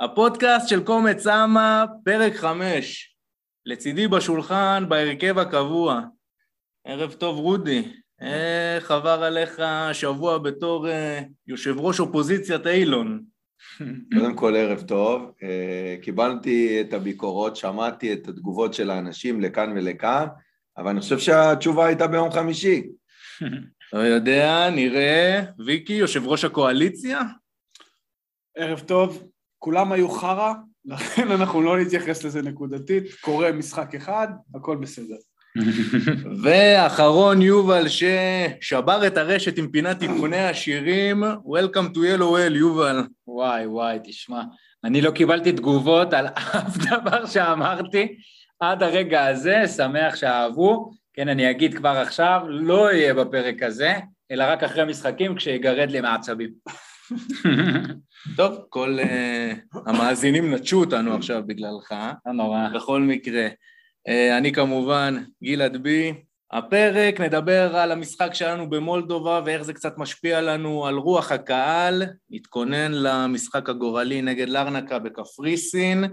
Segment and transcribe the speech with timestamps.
[0.00, 3.16] הפודקאסט של קומץ אמה, פרק חמש.
[3.66, 6.00] לצידי בשולחן, בהרכב הקבוע.
[6.86, 7.92] ערב טוב, רודי.
[8.20, 9.62] איך עבר עליך
[9.92, 10.90] שבוע בתור uh,
[11.46, 13.24] יושב ראש אופוזיציית אילון?
[14.14, 20.26] קודם כל ערב טוב, uh, קיבלתי את הביקורות, שמעתי את התגובות של האנשים לכאן ולכאן,
[20.78, 22.88] אבל אני חושב שהתשובה הייתה ביום חמישי.
[23.92, 25.42] לא יודע, נראה.
[25.66, 27.20] ויקי, יושב ראש הקואליציה?
[28.56, 29.28] ערב טוב,
[29.64, 30.52] כולם היו חרא,
[30.84, 35.14] לכן אנחנו לא נתייחס לזה נקודתית, קורה משחק אחד, הכל בסדר.
[36.42, 43.02] ואחרון יובל ששבר את הרשת עם פינת תיקוני השירים, Welcome to yellow well, יובל.
[43.26, 44.42] וואי וואי, תשמע,
[44.84, 46.26] אני לא קיבלתי תגובות על
[46.66, 48.16] אף דבר שאמרתי
[48.60, 50.90] עד הרגע הזה, שמח שאהבו.
[51.14, 53.94] כן, אני אגיד כבר עכשיו, לא יהיה בפרק הזה,
[54.30, 56.50] אלא רק אחרי משחקים כשיגרד לי מעצבים.
[58.36, 61.94] טוב, כל uh, המאזינים נטשו אותנו עכשיו בגללך.
[62.26, 62.68] לא נורא.
[62.74, 63.48] בכל מקרה.
[64.08, 66.14] Uh, אני כמובן גלעד בי.
[66.52, 72.02] הפרק נדבר על המשחק שלנו במולדובה ואיך זה קצת משפיע לנו על רוח הקהל.
[72.30, 76.04] נתכונן למשחק הגורלי נגד לרנקה בקפריסין.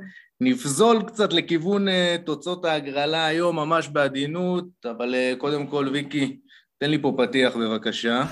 [0.42, 1.92] נפזול קצת לכיוון uh,
[2.26, 6.38] תוצאות ההגרלה היום ממש בעדינות, אבל uh, קודם כל, ויקי,
[6.78, 8.24] תן לי פה פתיח בבקשה.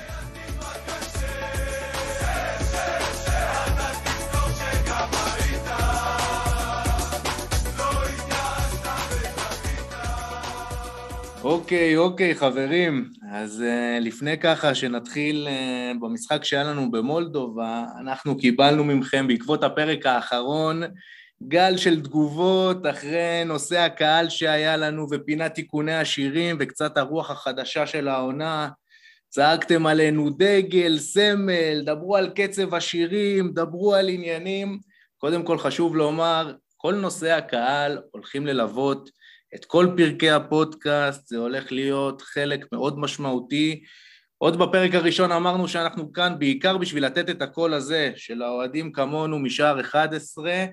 [11.43, 13.09] אוקיי, אוקיי, חברים.
[13.31, 20.05] אז uh, לפני ככה שנתחיל uh, במשחק שהיה לנו במולדובה, אנחנו קיבלנו מכם בעקבות הפרק
[20.05, 20.83] האחרון
[21.43, 28.07] גל של תגובות אחרי נושא הקהל שהיה לנו ופינת תיקוני השירים וקצת הרוח החדשה של
[28.07, 28.69] העונה.
[29.29, 34.79] צעקתם עלינו דגל, סמל, דברו על קצב השירים, דברו על עניינים.
[35.17, 39.09] קודם כל חשוב לומר, כל נושאי הקהל הולכים ללוות
[39.55, 43.83] את כל פרקי הפודקאסט, זה הולך להיות חלק מאוד משמעותי.
[44.37, 49.39] עוד בפרק הראשון אמרנו שאנחנו כאן בעיקר בשביל לתת את הקול הזה של האוהדים כמונו
[49.39, 50.65] משער 11,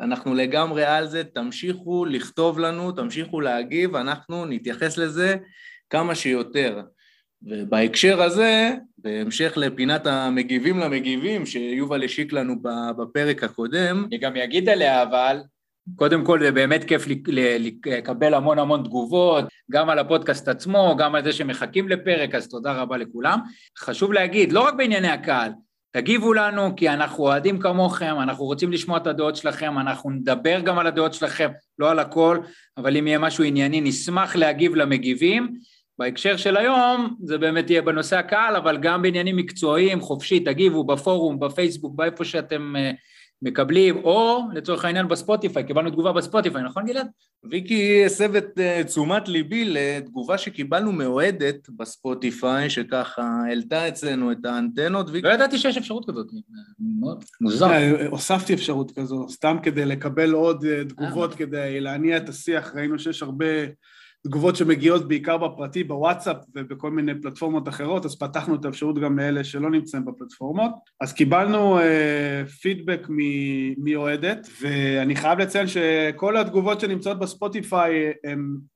[0.00, 5.36] אנחנו לגמרי על זה, תמשיכו לכתוב לנו, תמשיכו להגיב, אנחנו נתייחס לזה
[5.90, 6.80] כמה שיותר.
[7.42, 12.54] ובהקשר הזה, בהמשך לפינת המגיבים למגיבים שיובל השיק לנו
[12.98, 14.04] בפרק הקודם.
[14.08, 15.40] אני גם אגיד עליה אבל,
[15.96, 17.04] קודם כל זה באמת כיף
[17.86, 22.72] לקבל המון המון תגובות, גם על הפודקאסט עצמו, גם על זה שמחכים לפרק, אז תודה
[22.72, 23.38] רבה לכולם.
[23.78, 25.52] חשוב להגיד, לא רק בענייני הקהל,
[25.92, 30.78] תגיבו לנו כי אנחנו אוהדים כמוכם, אנחנו רוצים לשמוע את הדעות שלכם, אנחנו נדבר גם
[30.78, 32.38] על הדעות שלכם, לא על הכל,
[32.76, 35.52] אבל אם יהיה משהו ענייני נשמח להגיב למגיבים.
[35.98, 41.40] בהקשר של היום זה באמת יהיה בנושא הקהל, אבל גם בעניינים מקצועיים, חופשי, תגיבו בפורום,
[41.40, 42.96] בפייסבוק, באיפה שאתם uh,
[43.42, 47.06] מקבלים, או לצורך העניין בספוטיפיי, קיבלנו תגובה בספוטיפיי, נכון גלעד?
[47.50, 55.10] ויקי הסב את uh, תשומת ליבי לתגובה שקיבלנו מאוהדת בספוטיפיי, שככה העלתה אצלנו את האנטנות.
[55.10, 55.28] ויקי...
[55.28, 56.26] לא ידעתי שיש אפשרות כזאת,
[57.00, 57.70] מאוד מוזר.
[57.70, 62.98] אה, הוספתי אפשרות כזו, סתם כדי לקבל עוד uh, תגובות, כדי להניע את השיח, ראינו
[62.98, 63.46] שיש הרבה...
[64.26, 69.44] תגובות שמגיעות בעיקר בפרטי, בוואטסאפ ובכל מיני פלטפורמות אחרות, אז פתחנו את האפשרות גם לאלה
[69.44, 70.72] שלא נמצאים בפלטפורמות.
[71.00, 73.06] אז קיבלנו אה, פידבק
[73.78, 78.12] מאוהדת, ואני חייב לציין שכל התגובות שנמצאות בספוטיפיי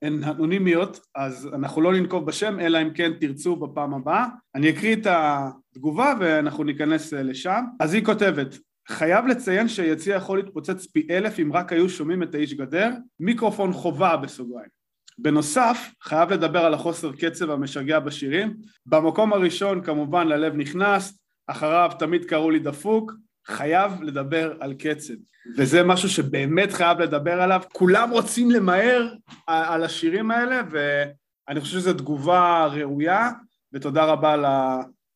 [0.01, 4.25] הן אנונימיות, אז אנחנו לא ננקוב בשם, אלא אם כן תרצו בפעם הבאה.
[4.55, 7.61] אני אקריא את התגובה ואנחנו ניכנס אה, לשם.
[7.79, 8.57] אז היא כותבת,
[8.89, 12.89] חייב לציין שיציע יכול להתפוצץ פי אלף אם רק היו שומעים את האיש גדר,
[13.19, 14.82] מיקרופון חובה בסוגריים.
[15.17, 18.53] בנוסף, חייב לדבר על החוסר קצב המשגע בשירים.
[18.85, 23.13] במקום הראשון כמובן ללב נכנס, אחריו תמיד קראו לי דפוק,
[23.47, 25.13] חייב לדבר על קצב.
[25.57, 27.61] וזה משהו שבאמת חייב לדבר עליו.
[27.73, 29.13] כולם רוצים למהר
[29.47, 33.29] על השירים האלה, ואני חושב שזו תגובה ראויה,
[33.73, 34.35] ותודה רבה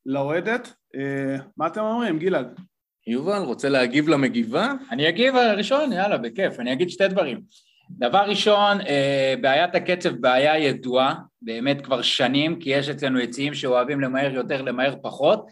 [0.05, 0.73] לאוהדת.
[0.95, 2.59] אה, מה אתם אומרים, גלעד?
[3.07, 4.73] יובל, רוצה להגיב למגיבה?
[4.91, 6.59] אני אגיב ראשון, יאללה, בכיף.
[6.59, 7.41] אני אגיד שתי דברים.
[7.89, 14.01] דבר ראשון, אה, בעיית הקצב בעיה ידועה, באמת כבר שנים, כי יש אצלנו יציאים שאוהבים
[14.01, 15.47] למהר יותר, למהר פחות,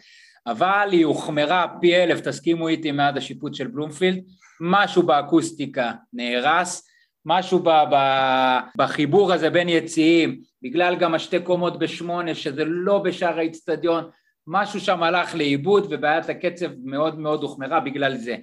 [0.46, 4.20] אבל היא הוחמרה פי אלף, תסכימו איתי מעד השיפוט של בלומפילד,
[4.60, 6.88] משהו באקוסטיקה נהרס,
[7.26, 7.96] משהו ב, ב,
[8.76, 14.04] בחיבור הזה בין יציאים, בגלל גם השתי קומות בשמונה, שזה לא בשאר האיצטדיון,
[14.46, 18.36] משהו שם הלך לאיבוד ובעיית הקצב מאוד מאוד הוחמרה בגלל זה.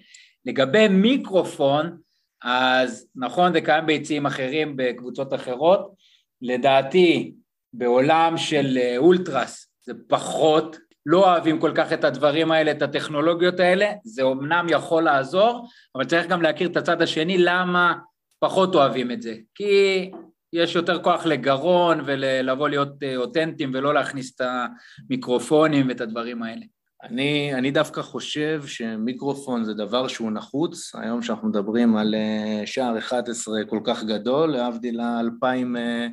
[0.45, 1.97] לגבי מיקרופון,
[2.43, 5.93] אז נכון זה קיים ביציעים אחרים בקבוצות אחרות,
[6.41, 7.33] לדעתי
[7.73, 13.59] בעולם של אה, אולטרס זה פחות, לא אוהבים כל כך את הדברים האלה, את הטכנולוגיות
[13.59, 17.93] האלה, זה אמנם יכול לעזור, אבל צריך גם להכיר את הצד השני, למה
[18.39, 19.35] פחות אוהבים את זה.
[19.55, 20.11] כי
[20.53, 26.65] יש יותר כוח לגרון ולבוא להיות אה, אותנטיים ולא להכניס את המיקרופונים ואת הדברים האלה.
[27.03, 32.97] אני, אני דווקא חושב שמיקרופון זה דבר שהוא נחוץ, היום שאנחנו מדברים על אה, שער
[32.97, 36.07] 11 כל כך גדול, להבדיל האלפיים אה,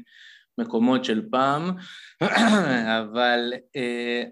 [0.59, 1.71] מקומות של פעם,
[3.01, 3.53] אבל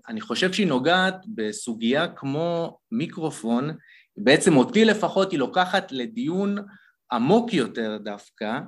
[0.09, 3.71] אני חושב שהיא נוגעת בסוגיה כמו מיקרופון,
[4.17, 6.57] בעצם אותי לפחות היא לוקחת לדיון
[7.13, 8.59] עמוק יותר דווקא,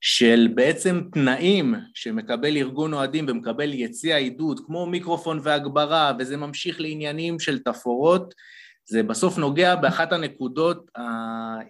[0.00, 7.40] של בעצם תנאים שמקבל ארגון אוהדים ומקבל יציע עידוד, כמו מיקרופון והגברה, וזה ממשיך לעניינים
[7.40, 8.34] של תפאורות,
[8.84, 10.90] זה בסוף נוגע באחת הנקודות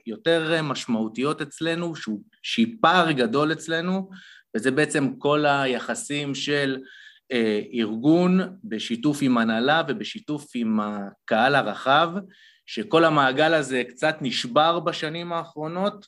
[0.07, 1.93] היותר משמעותיות אצלנו,
[2.43, 4.11] שהיא פער גדול אצלנו,
[4.57, 6.79] וזה בעצם כל היחסים של
[7.33, 12.11] אה, ארגון בשיתוף עם הנהלה ובשיתוף עם הקהל הרחב,
[12.67, 16.07] שכל המעגל הזה קצת נשבר בשנים האחרונות,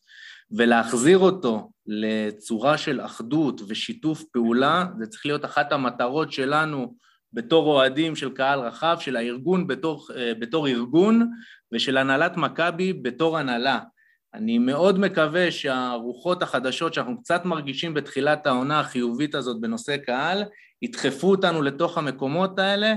[0.56, 6.94] ולהחזיר אותו לצורה של אחדות ושיתוף פעולה, זה צריך להיות אחת המטרות שלנו
[7.32, 11.30] בתור אוהדים של קהל רחב, של הארגון בתור, אה, בתור ארגון
[11.72, 13.78] ושל הנהלת מכבי בתור הנהלה.
[14.34, 20.44] אני מאוד מקווה שהרוחות החדשות שאנחנו קצת מרגישים בתחילת העונה החיובית הזאת בנושא קהל,
[20.82, 22.94] ידחפו אותנו לתוך המקומות האלה,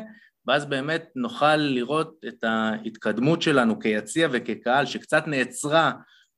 [0.47, 5.91] ואז באמת נוכל לראות את ההתקדמות שלנו כיציע וכקהל שקצת נעצרה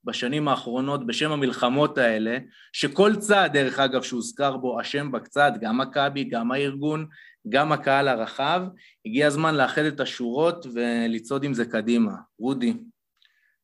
[0.08, 2.38] בשנים האחרונות בשם המלחמות האלה,
[2.72, 7.06] שכל צעד, דרך אגב, שהוזכר בו אשם בקצת, גם מכבי, גם הארגון,
[7.48, 8.62] גם הקהל הרחב,
[9.06, 12.12] הגיע הזמן לאחד את השורות ולצעוד עם זה קדימה.
[12.40, 12.74] רודי.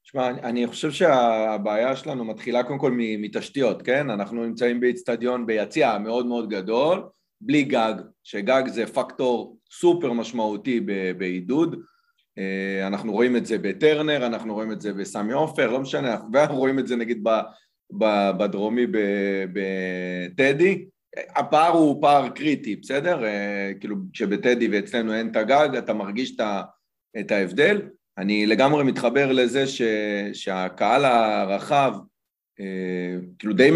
[0.02, 4.11] שמע, אני חושב שהבעיה שלנו מתחילה קודם כל מתשתיות, כן?
[4.11, 7.02] אנחנו נמצאים באיצטדיון ביציע מאוד מאוד גדול,
[7.41, 10.81] בלי גג, שגג זה פקטור סופר משמעותי
[11.19, 11.76] בעידוד,
[12.86, 16.78] אנחנו רואים את זה בטרנר, אנחנו רואים את זה בסמי עופר, לא משנה, אנחנו רואים
[16.78, 17.25] את זה נגיד
[18.38, 18.86] בדרומי
[19.52, 20.84] בטדי,
[21.36, 23.25] הפער הוא פער קריטי, בסדר?
[23.25, 26.36] אה, כאילו כשבטדי ואצלנו אין את הגג, אתה מרגיש
[27.20, 27.82] את ההבדל.
[28.19, 29.82] אני לגמרי מתחבר לזה ש,
[30.32, 31.94] שהקהל הרחב,
[32.60, 33.70] אה, כאילו די,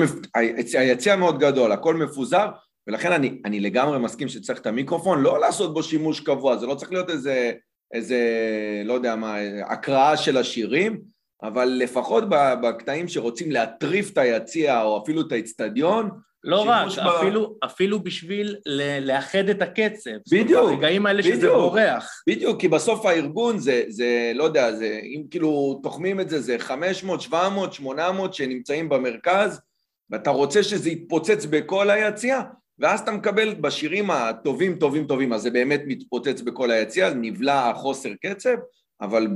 [0.75, 2.49] היציע מאוד גדול, הכל מפוזר,
[2.87, 6.75] ולכן אני, אני לגמרי מסכים שצריך את המיקרופון, לא לעשות בו שימוש קבוע, זה לא
[6.75, 7.53] צריך להיות איזה
[7.93, 8.19] איזה,
[8.85, 9.37] לא יודע מה,
[9.67, 11.01] הקראה של השירים,
[11.43, 12.25] אבל לפחות
[12.63, 16.11] בקטעים שרוצים להטריף את היציע או אפילו את האצטדיון,
[16.45, 17.01] לא רק, ב...
[17.01, 18.57] אפילו, אפילו בשביל
[19.01, 20.11] לאחד את הקצב.
[20.33, 20.71] בדיוק.
[20.71, 22.23] ברגעים האלה בדיוק, שזה בורח.
[22.29, 26.59] בדיוק, כי בסוף הארגון זה, זה, לא יודע, זה, אם כאילו תוחמים את זה, זה
[26.59, 29.61] 500, 700, 800 שנמצאים במרכז,
[30.11, 32.41] ואתה רוצה שזה יתפוצץ בכל היציע,
[32.79, 38.11] ואז אתה מקבל בשירים הטובים, טובים, טובים, אז זה באמת מתפוצץ בכל היציע, נבלע החוסר
[38.27, 38.57] קצב,
[39.01, 39.27] אבל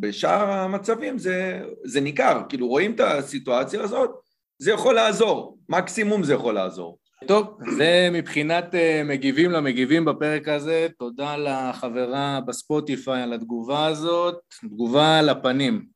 [0.00, 4.10] בשאר המצבים זה, זה ניכר, כאילו רואים את הסיטואציה הזאת,
[4.58, 6.98] זה יכול לעזור, מקסימום זה יכול לעזור.
[7.26, 15.22] טוב, זה מבחינת uh, מגיבים למגיבים בפרק הזה, תודה לחברה בספוטיפיי על התגובה הזאת, תגובה
[15.22, 15.86] לפנים.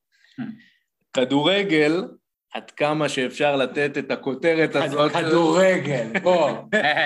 [1.12, 2.04] כדורגל,
[2.56, 5.12] עד כמה שאפשר לתת את הכותרת הזאת.
[5.12, 6.50] כדורגל, בוא,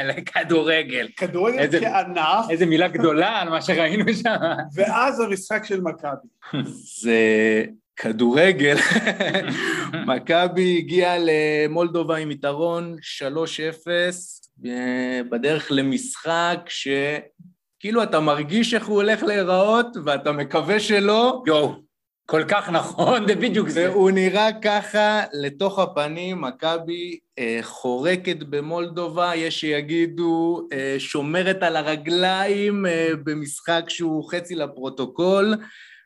[0.04, 1.08] לכדורגל.
[1.16, 2.50] כדורגל כענף.
[2.50, 4.36] איזה מילה גדולה על מה שראינו שם.
[4.74, 6.28] ואז המשחק של מכבי.
[7.02, 7.64] זה
[7.96, 8.76] כדורגל.
[10.14, 12.96] מכבי הגיעה למולדובה עם יתרון
[14.62, 14.66] 3-0,
[15.30, 16.88] בדרך למשחק ש...
[17.80, 21.42] כאילו אתה מרגיש איך הוא הולך להיראות, ואתה מקווה שלא.
[21.46, 21.89] יואו.
[22.30, 23.90] כל כך נכון, זה בדיוק זה.
[23.90, 32.86] והוא נראה ככה לתוך הפנים, מכבי אה, חורקת במולדובה, יש שיגידו אה, שומרת על הרגליים
[32.86, 35.54] אה, במשחק שהוא חצי לפרוטוקול,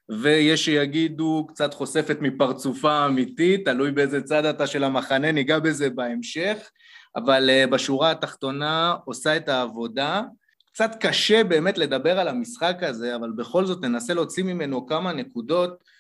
[0.09, 6.71] ויש שיגידו קצת חושפת מפרצופה האמיתית, תלוי באיזה צד אתה של המחנה, ניגע בזה בהמשך,
[7.17, 10.23] אבל אה, בשורה התחתונה עושה את העבודה.
[10.73, 15.94] קצת קשה באמת לדבר על המשחק הזה, אבל בכל זאת ננסה להוציא ממנו כמה נקודות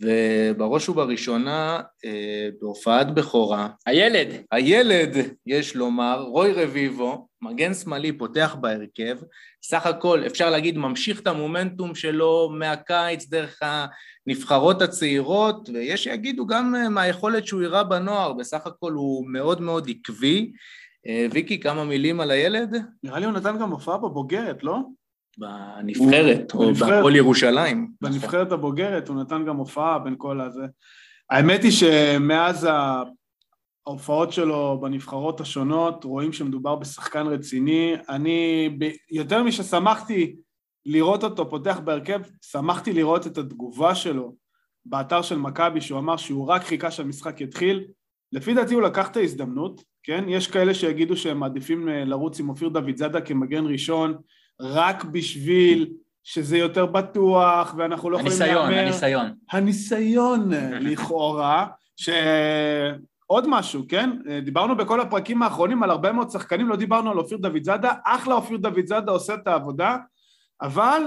[0.00, 3.68] ובראש ובראשונה אה, בהופעת בכורה.
[3.86, 4.28] הילד.
[4.50, 9.16] הילד, יש לומר, רוי רביבו, מגן שמאלי, פותח בהרכב,
[9.62, 13.60] סך הכל אפשר להגיד ממשיך את המומנטום שלו מהקיץ דרך
[14.26, 19.90] הנבחרות הצעירות, ויש שיגידו גם אה, מהיכולת שהוא הראה בנוער, בסך הכל הוא מאוד מאוד
[19.90, 20.52] עקבי.
[21.06, 22.76] אה, ויקי, כמה מילים על הילד?
[23.02, 24.78] נראה לי הוא נתן גם הופעה בבוגרת, לא?
[25.38, 27.90] בנבחרת, או בהפועל ירושלים.
[28.00, 30.66] בנבחרת הבוגרת, הוא נתן גם הופעה בין כל הזה.
[31.30, 32.68] האמת היא שמאז
[33.86, 37.94] ההופעות שלו בנבחרות השונות, רואים שמדובר בשחקן רציני.
[38.08, 38.70] אני,
[39.10, 40.36] יותר מששמחתי
[40.86, 44.34] לראות אותו פותח בהרכב, שמחתי לראות את התגובה שלו
[44.84, 47.84] באתר של מכבי, שהוא אמר שהוא רק חיכה שהמשחק יתחיל.
[48.32, 50.24] לפי דעתי הוא לקח את ההזדמנות, כן?
[50.28, 54.14] יש כאלה שיגידו שהם מעדיפים אה, לרוץ עם אופיר דוד זאדה כמגן ראשון,
[54.60, 55.92] רק בשביל
[56.24, 58.62] שזה יותר בטוח, ואנחנו לא יכולים להמר...
[58.62, 59.32] הניסיון, הניסיון.
[59.50, 60.50] הניסיון,
[60.90, 62.08] לכאורה, ש...
[63.26, 64.10] עוד משהו, כן?
[64.44, 68.34] דיברנו בכל הפרקים האחרונים על הרבה מאוד שחקנים, לא דיברנו על אופיר דוד זאדה, אחלה
[68.34, 69.96] אופיר דוד זאדה עושה את העבודה,
[70.62, 71.02] אבל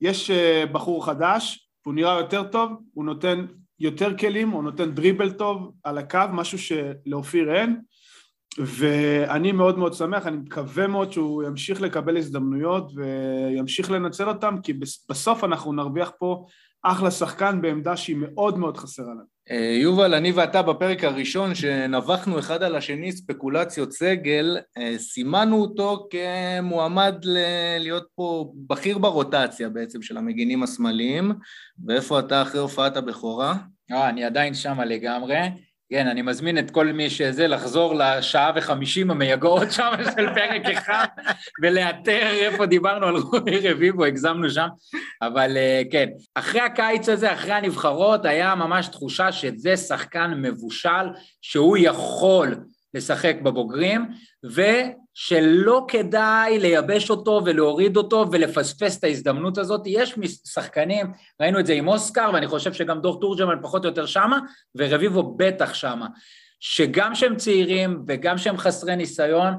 [0.00, 3.46] יש אה, בחור חדש, הוא נראה יותר טוב, הוא נותן
[3.80, 7.80] יותר כלים, הוא נותן דריבל טוב על הקו, משהו שלאופיר אין,
[8.58, 14.72] ואני מאוד מאוד שמח, אני מקווה מאוד שהוא ימשיך לקבל הזדמנויות וימשיך לנצל אותם, כי
[15.08, 16.44] בסוף אנחנו נרוויח פה
[16.82, 19.38] אחלה שחקן בעמדה שהיא מאוד מאוד חסרה לנו.
[19.50, 26.08] אה, יובל, אני ואתה בפרק הראשון שנבחנו אחד על השני ספקולציות סגל, אה, סימנו אותו
[26.10, 27.14] כמועמד
[27.78, 31.32] להיות פה בכיר ברוטציה בעצם של המגינים השמאליים,
[31.86, 33.54] ואיפה אתה אחרי הופעת הבכורה?
[33.92, 35.38] אה, אני עדיין שמה לגמרי.
[35.90, 41.06] כן, אני מזמין את כל מי שזה לחזור לשעה וחמישים המייגעות שם של פרק אחד
[41.62, 44.66] ולאתר איפה דיברנו על רועי רביבו, הגזמנו שם,
[45.22, 51.06] אבל אה, כן, אחרי הקיץ הזה, אחרי הנבחרות, היה ממש תחושה שזה שחקן מבושל,
[51.42, 52.54] שהוא יכול
[52.94, 54.06] לשחק בבוגרים,
[55.18, 59.80] ושלא כדאי לייבש אותו ולהוריד אותו ולפספס את ההזדמנות הזאת.
[59.86, 61.06] יש שחקנים,
[61.40, 64.38] ראינו את זה עם אוסקר, ואני חושב שגם דור תורג'מן פחות או יותר שמה,
[64.74, 66.06] ורביבו בטח שמה,
[66.60, 69.54] שגם שהם צעירים וגם שהם חסרי ניסיון,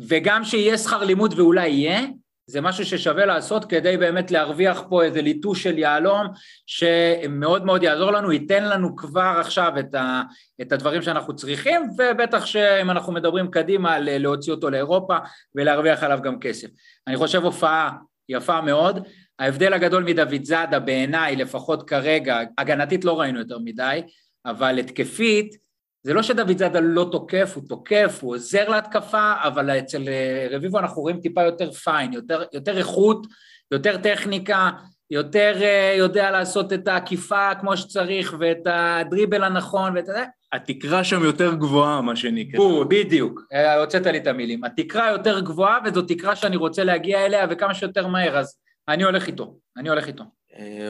[0.00, 2.00] וגם שיהיה שכר לימוד ואולי יהיה,
[2.48, 6.26] זה משהו ששווה לעשות כדי באמת להרוויח פה איזה ליטוש של יהלום
[6.66, 10.22] שמאוד מאוד יעזור לנו, ייתן לנו כבר עכשיו את, ה,
[10.60, 15.16] את הדברים שאנחנו צריכים, ובטח שאם אנחנו מדברים קדימה להוציא אותו לאירופה
[15.54, 16.68] ולהרוויח עליו גם כסף.
[17.06, 17.90] אני חושב הופעה
[18.28, 19.06] יפה מאוד.
[19.38, 24.02] ההבדל הגדול מדוד זאדה בעיניי, לפחות כרגע, הגנתית לא ראינו יותר מדי,
[24.46, 25.67] אבל התקפית,
[26.08, 30.78] זה לא שדוד זאדה לא תוקף, הוא תוקף, הוא עוזר להתקפה, אבל אצל אה, רביבו
[30.78, 33.26] אנחנו רואים טיפה יותר פיין, יותר, יותר איכות,
[33.72, 34.70] יותר טכניקה,
[35.10, 40.24] יותר uh, יודע לעשות את העקיפה כמו שצריך, ואת הדריבל הנכון, ואת זה.
[40.52, 42.60] התקרה שם יותר גבוהה, מה שנקרא.
[42.60, 44.64] הוא, בדיוק, אה, הוצאת לי את המילים.
[44.64, 48.56] התקרה יותר גבוהה, וזו תקרה שאני רוצה להגיע אליה, וכמה שיותר מהר, אז
[48.88, 50.24] אני הולך איתו, אני הולך איתו.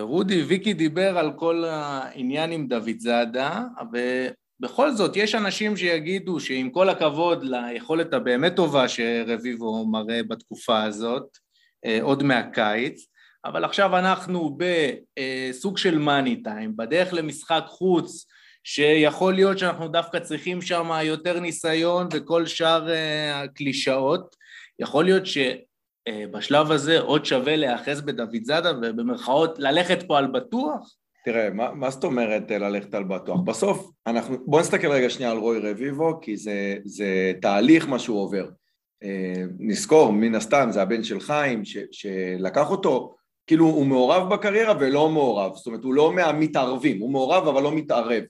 [0.00, 3.62] רודי, ויקי דיבר על כל העניין עם דוד זאדה,
[4.60, 11.38] בכל זאת, יש אנשים שיגידו שעם כל הכבוד ליכולת הבאמת טובה שרביבו מראה בתקופה הזאת,
[11.84, 13.06] אה, עוד מהקיץ,
[13.44, 18.26] אבל עכשיו אנחנו בסוג של מאני טיים, בדרך למשחק חוץ,
[18.64, 24.36] שיכול להיות שאנחנו דווקא צריכים שם יותר ניסיון וכל שאר אה, הקלישאות,
[24.78, 30.94] יכול להיות שבשלב הזה עוד שווה להיאחז בדוד זאדה ובמרכאות ללכת פה על בטוח?
[31.30, 33.40] תראה, מה, מה זאת אומרת אה, ללכת על בטוח?
[33.40, 38.20] בסוף, אנחנו, בוא נסתכל רגע שנייה על רוי רביבו, כי זה, זה תהליך מה שהוא
[38.22, 38.48] עובר.
[39.02, 43.14] אה, נזכור, מן הסתם, זה הבן של חיים, ש, שלקח אותו,
[43.46, 47.72] כאילו הוא מעורב בקריירה ולא מעורב, זאת אומרת, הוא לא מהמתערבים, הוא מעורב אבל לא
[47.72, 48.22] מתערב.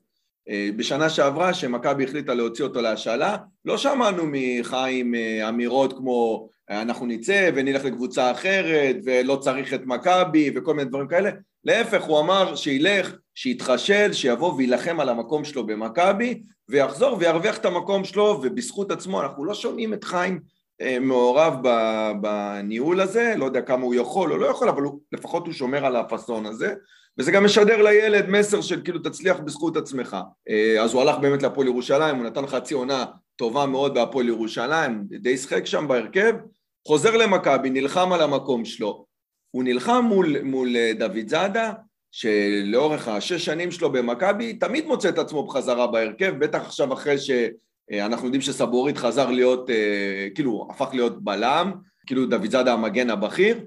[0.48, 5.14] אה, בשנה שעברה, שמכבי החליטה להוציא אותו להשאלה, לא שמענו מחיים
[5.48, 11.30] אמירות כמו אנחנו נצא ונלך לקבוצה אחרת ולא צריך את מכבי וכל מיני דברים כאלה,
[11.64, 18.04] להפך, הוא אמר שילך, שיתחשל, שיבוא ויילחם על המקום שלו במכבי, ויחזור וירוויח את המקום
[18.04, 20.40] שלו, ובזכות עצמו אנחנו לא שומעים את חיים
[20.80, 21.54] אה, מעורב
[22.20, 25.86] בניהול הזה, לא יודע כמה הוא יכול או לא יכול, אבל הוא, לפחות הוא שומר
[25.86, 26.74] על הפאסון הזה,
[27.18, 30.16] וזה גם משדר לילד מסר של כאילו תצליח בזכות עצמך.
[30.48, 33.04] אה, אז הוא הלך באמת להפועל ירושלים, הוא נתן חצי עונה
[33.36, 36.34] טובה מאוד בהפועל ירושלים, די שחק שם בהרכב,
[36.86, 39.06] חוזר למכבי, נלחם על המקום שלו,
[39.50, 41.72] הוא נלחם מול, מול אה, דוד זאדה,
[42.12, 48.26] שלאורך השש שנים שלו במכבי תמיד מוצא את עצמו בחזרה בהרכב, בטח עכשיו אחרי שאנחנו
[48.26, 51.72] יודעים שסבורית חזר להיות, אה, כאילו הפך להיות בלם,
[52.06, 53.64] כאילו דוד זאדה המגן הבכיר.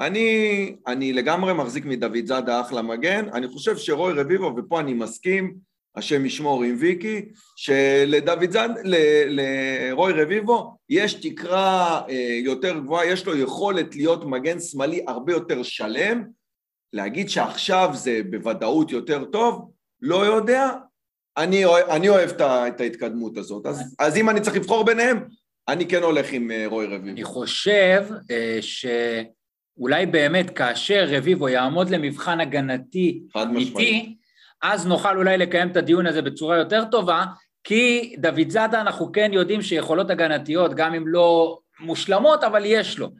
[0.00, 5.54] אני, אני לגמרי מחזיק מדוד זאדה אחלה מגן, אני חושב שרוי רביבו, ופה אני מסכים,
[5.96, 7.22] השם ישמור עם ויקי,
[7.56, 8.96] שלדוד זד, ל,
[9.28, 15.62] לרוי רביבו יש תקרה אה, יותר גבוהה, יש לו יכולת להיות מגן שמאלי הרבה יותר
[15.62, 16.24] שלם,
[16.92, 19.70] להגיד שעכשיו זה בוודאות יותר טוב,
[20.00, 20.70] לא יודע,
[21.36, 25.24] אני, אני אוהב את ההתקדמות הזאת, אז, אז אם אני צריך לבחור ביניהם,
[25.68, 27.08] אני כן הולך עם אה, רוי רביבו.
[27.08, 34.16] אני חושב אה, שאולי באמת כאשר רביבו יעמוד למבחן הגנתי אמיתי,
[34.62, 37.24] אז נוכל אולי לקיים את הדיון הזה בצורה יותר טובה,
[37.64, 43.10] כי דוד זאדה אנחנו כן יודעים שיכולות הגנתיות, גם אם לא מושלמות, אבל יש לו.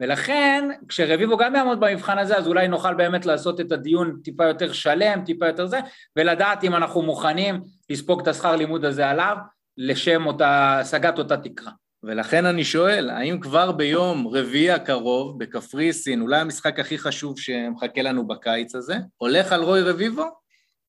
[0.00, 4.72] ולכן, כשרביבו גם יעמוד במבחן הזה, אז אולי נוכל באמת לעשות את הדיון טיפה יותר
[4.72, 5.80] שלם, טיפה יותר זה,
[6.16, 9.36] ולדעת אם אנחנו מוכנים לספוג את השכר לימוד הזה עליו,
[9.78, 11.72] לשם אותה, השגת אותה תקרה.
[12.02, 18.26] ולכן אני שואל, האם כבר ביום רביעי הקרוב, בקפריסין, אולי המשחק הכי חשוב שמחכה לנו
[18.26, 20.41] בקיץ הזה, הולך על רוי רביבו?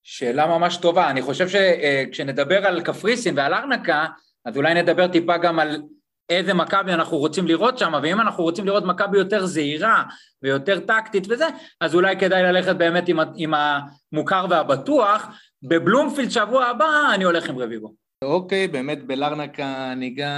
[0.04, 1.10] שאלה ממש טובה.
[1.10, 4.06] אני חושב שכשנדבר על קפריסין ועל ארנקה,
[4.44, 5.82] אז אולי נדבר טיפה גם על
[6.30, 10.02] איזה מכבי אנחנו רוצים לראות שם, ואם אנחנו רוצים לראות מכבי יותר זהירה
[10.42, 11.46] ויותר טקטית וזה,
[11.80, 15.26] אז אולי כדאי ללכת באמת עם, עם המוכר והבטוח.
[15.62, 17.94] בבלומפילד שבוע הבא אני הולך עם רביבו.
[18.24, 20.32] אוקיי, באמת בלרנקה ניגע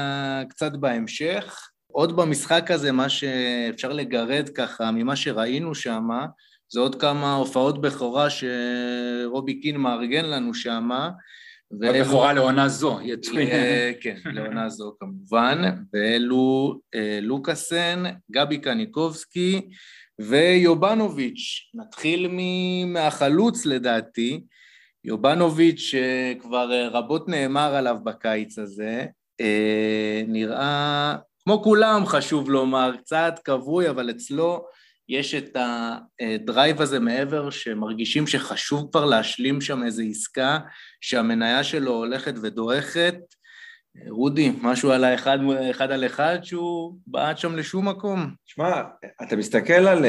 [0.49, 1.69] קצת בהמשך.
[1.93, 6.09] עוד במשחק הזה, מה שאפשר לגרד ככה ממה שראינו שם,
[6.69, 10.91] זה עוד כמה הופעות בכורה שרובי קין מארגן לנו שם.
[11.71, 13.49] בכורה לעונה זו, יצוין.
[13.49, 19.61] אה, כן, לעונה זו כמובן, ואלו אה, לוקאסן, גבי קניקובסקי
[20.21, 21.71] ויובנוביץ'.
[21.75, 22.31] נתחיל
[22.87, 24.41] מהחלוץ לדעתי,
[25.05, 29.07] יובנוביץ', שכבר אה, רבות נאמר עליו בקיץ הזה,
[29.41, 34.65] אה, נראה, כמו כולם חשוב לומר, קצת כבוי, אבל אצלו
[35.09, 40.59] יש את הדרייב הזה מעבר, שמרגישים שחשוב כבר להשלים שם איזו עסקה,
[41.01, 43.15] שהמניה שלו הולכת ודועכת,
[44.09, 45.39] רודי, משהו על האחד
[45.71, 48.31] אחד על אחד שהוא בעט שם לשום מקום.
[48.45, 48.83] שמע,
[49.23, 50.05] אתה מסתכל על,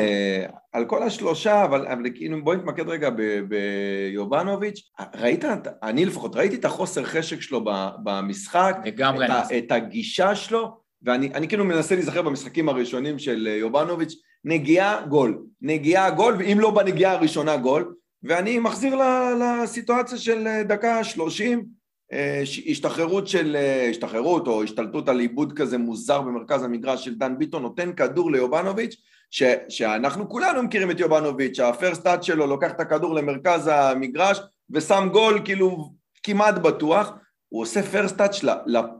[0.71, 3.09] על כל השלושה, אבל, אבל כאילו בוא נתמקד רגע
[3.47, 5.45] ביובנוביץ', ראית,
[5.83, 7.65] אני לפחות ראיתי את החוסר חשק שלו
[8.03, 9.25] במשחק, לגמרי.
[9.25, 14.13] את, את הגישה שלו, ואני כאילו מנסה להיזכר במשחקים הראשונים של יובנוביץ',
[14.45, 18.99] נגיעה גול, נגיעה גול, ואם לא בנגיעה הראשונה גול, ואני מחזיר
[19.39, 21.65] לסיטואציה של דקה שלושים,
[22.13, 27.37] אה, השתחררות של, אה, השתחררות או השתלטות על עיבוד כזה מוזר במרכז המגרש של דן
[27.37, 28.95] ביטון, נותן כדור ליובנוביץ',
[29.31, 34.39] ש, שאנחנו כולנו מכירים את יובנוביץ', הפרסט טאט שלו לוקח את הכדור למרכז המגרש
[34.69, 35.91] ושם גול כאילו
[36.23, 37.11] כמעט בטוח,
[37.49, 38.39] הוא עושה פרסט טאץ'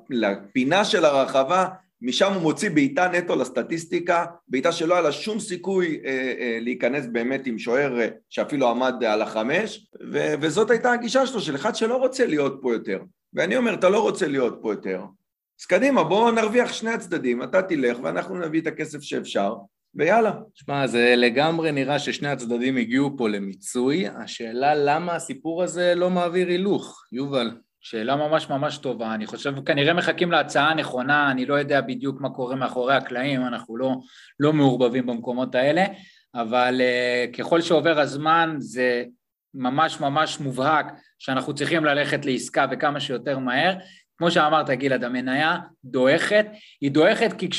[0.09, 1.67] לפינה של הרחבה
[2.01, 7.05] משם הוא מוציא בעיטה נטו לסטטיסטיקה, בעיטה שלא היה לה שום סיכוי אה, אה, להיכנס
[7.11, 11.75] באמת עם שוער אה, שאפילו עמד על החמש, ו- וזאת הייתה הגישה שלו של אחד
[11.75, 12.99] שלא רוצה להיות פה יותר.
[13.33, 15.01] ואני אומר, אתה לא רוצה להיות פה יותר,
[15.59, 19.55] אז קדימה, בואו נרוויח שני הצדדים, אתה תלך ואנחנו נביא את הכסף שאפשר,
[19.95, 20.31] ויאללה.
[20.53, 26.47] שמע, זה לגמרי נראה ששני הצדדים הגיעו פה למיצוי, השאלה למה הסיפור הזה לא מעביר
[26.47, 27.51] הילוך, יובל.
[27.81, 32.29] שאלה ממש ממש טובה, אני חושב כנראה מחכים להצעה הנכונה, אני לא יודע בדיוק מה
[32.29, 33.95] קורה מאחורי הקלעים, אנחנו לא,
[34.39, 35.85] לא מעורבבים במקומות האלה,
[36.35, 39.03] אבל uh, ככל שעובר הזמן זה
[39.53, 40.85] ממש ממש מובהק
[41.19, 43.75] שאנחנו צריכים ללכת לעסקה וכמה שיותר מהר.
[44.17, 46.45] כמו שאמרת גלעד, המניה דועכת,
[46.81, 47.49] היא דועכת כי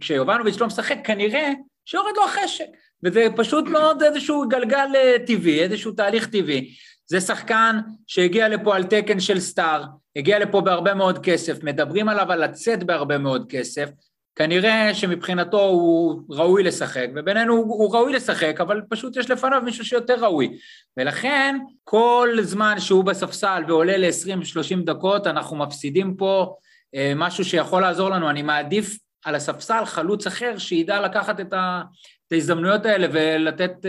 [0.00, 1.52] כשיובנוביץ', לא משחק כנראה
[1.84, 2.64] שיורד לו החשק,
[3.04, 6.74] וזה פשוט מאוד איזשהו גלגל אה, טבעי, איזשהו תהליך טבעי.
[7.10, 9.84] זה שחקן שהגיע לפה על תקן של סטאר,
[10.16, 13.88] הגיע לפה בהרבה מאוד כסף, מדברים עליו על לצאת בהרבה מאוד כסף,
[14.36, 19.84] כנראה שמבחינתו הוא ראוי לשחק, ובינינו הוא, הוא ראוי לשחק, אבל פשוט יש לפניו מישהו
[19.84, 20.58] שיותר ראוי.
[20.96, 26.54] ולכן, כל זמן שהוא בספסל ועולה ל-20-30 דקות, אנחנו מפסידים פה
[26.94, 28.30] אה, משהו שיכול לעזור לנו.
[28.30, 31.82] אני מעדיף על הספסל חלוץ אחר שידע לקחת את, ה,
[32.30, 33.86] את ההזדמנויות האלה ולתת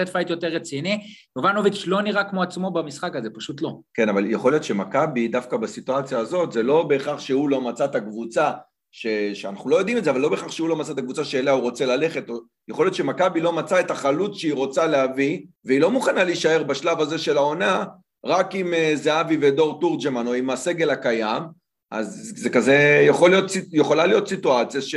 [0.00, 1.00] אה, פייט יותר רציני.
[1.36, 3.78] יובנוביץ' לא נראה כמו עצמו במשחק הזה, פשוט לא.
[3.94, 7.94] כן, אבל יכול להיות שמכבי, דווקא בסיטואציה הזאת, זה לא בהכרח שהוא לא מצא את
[7.94, 8.52] הקבוצה,
[8.92, 9.06] ש...
[9.34, 11.62] שאנחנו לא יודעים את זה, אבל לא בהכרח שהוא לא מצא את הקבוצה שאליה הוא
[11.62, 12.24] רוצה ללכת.
[12.68, 17.00] יכול להיות שמכבי לא מצא את החלוץ שהיא רוצה להביא, והיא לא מוכנה להישאר בשלב
[17.00, 17.84] הזה של העונה
[18.26, 21.42] רק עם אה, זהבי ודור תורג'מן או עם הסגל הקיים,
[21.90, 24.94] אז זה כזה, יכול להיות, יכולה להיות סיטואציה ש...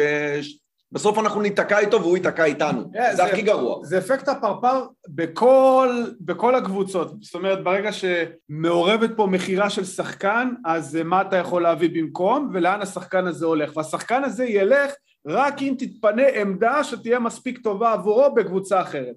[0.92, 3.86] בסוף אנחנו ניתקע איתו והוא ייתקע איתנו, yeah, זה, זה הכי גרוע.
[3.86, 11.00] זה אפקט הפרפר בכל, בכל הקבוצות, זאת אומרת ברגע שמעורבת פה מכירה של שחקן, אז
[11.06, 14.92] מה אתה יכול להביא במקום ולאן השחקן הזה הולך, והשחקן הזה ילך
[15.28, 19.16] רק אם תתפנה עמדה שתהיה מספיק טובה עבורו בקבוצה אחרת.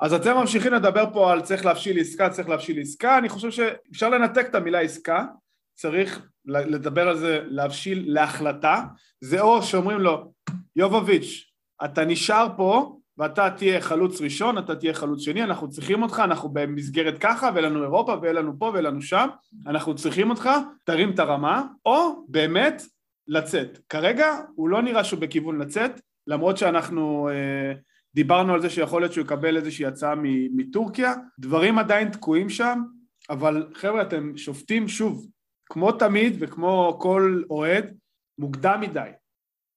[0.00, 4.08] אז אתם ממשיכים לדבר פה על צריך להבשיל עסקה, צריך להבשיל עסקה, אני חושב שאפשר
[4.08, 5.24] לנתק את המילה עסקה,
[5.74, 8.82] צריך לדבר על זה, להבשיל להחלטה,
[9.20, 10.32] זה או שאומרים לו,
[10.76, 11.50] יובוביץ',
[11.84, 16.48] אתה נשאר פה ואתה תהיה חלוץ ראשון, אתה תהיה חלוץ שני, אנחנו צריכים אותך, אנחנו
[16.48, 19.28] במסגרת ככה, ויהיה לנו אירופה, ויהיה לנו פה, ויהיה לנו שם,
[19.66, 20.50] אנחנו צריכים אותך,
[20.84, 22.82] תרים את הרמה, או באמת
[23.28, 23.78] לצאת.
[23.88, 27.72] כרגע הוא לא נראה שהוא בכיוון לצאת, למרות שאנחנו אה,
[28.14, 30.14] דיברנו על זה שיכול להיות שהוא יקבל איזושהי הצעה
[30.56, 32.82] מטורקיה, דברים עדיין תקועים שם,
[33.30, 35.26] אבל חבר'ה אתם שופטים שוב,
[35.70, 37.96] כמו תמיד וכמו כל אוהד,
[38.38, 39.10] מוקדם מדי.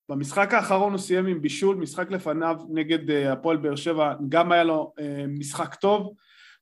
[0.09, 4.63] במשחק האחרון הוא סיים עם בישול, משחק לפניו נגד אה, הפועל באר שבע, גם היה
[4.63, 6.13] לו אה, משחק טוב.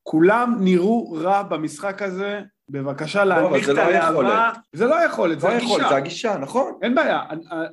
[0.04, 4.51] כולם נראו רע במשחק הזה, בבקשה לא, להנמיך את זה לא הלהבה.
[4.73, 5.89] זה לא יכולת, זה יכול, הגישה.
[5.89, 6.73] זה הגישה, נכון.
[6.82, 7.21] אין בעיה,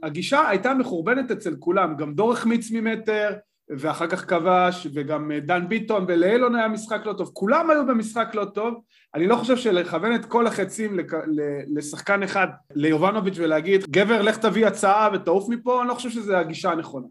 [0.02, 3.30] הגישה הייתה מחורבנת אצל כולם, גם דור החמיץ ממטר,
[3.70, 8.28] ואחר כך כבש, וגם אה, דן ביטון, ולאילון היה משחק לא טוב, כולם היו במשחק
[8.34, 8.74] לא טוב,
[9.14, 10.98] אני לא חושב שלכוון את כל החצים
[11.76, 16.70] לשחקן אחד, ליובנוביץ' ולהגיד, גבר לך תביא הצעה ותעוף מפה, אני לא חושב שזו הגישה
[16.70, 17.06] הנכונה.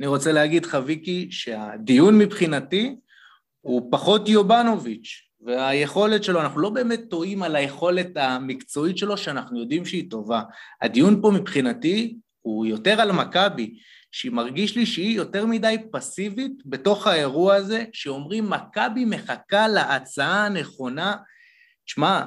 [0.00, 2.96] אני רוצה להגיד לך, ויקי, שהדיון מבחינתי
[3.60, 9.84] הוא פחות יובנוביץ', והיכולת שלו, אנחנו לא באמת טועים על היכולת המקצועית שלו, שאנחנו יודעים
[9.84, 10.42] שהיא טובה.
[10.82, 13.74] הדיון פה מבחינתי הוא יותר על מכבי,
[14.12, 21.16] שהיא מרגיש לי שהיא יותר מדי פסיבית בתוך האירוע הזה, שאומרים מכבי מחכה להצעה הנכונה.
[21.86, 22.24] שמע,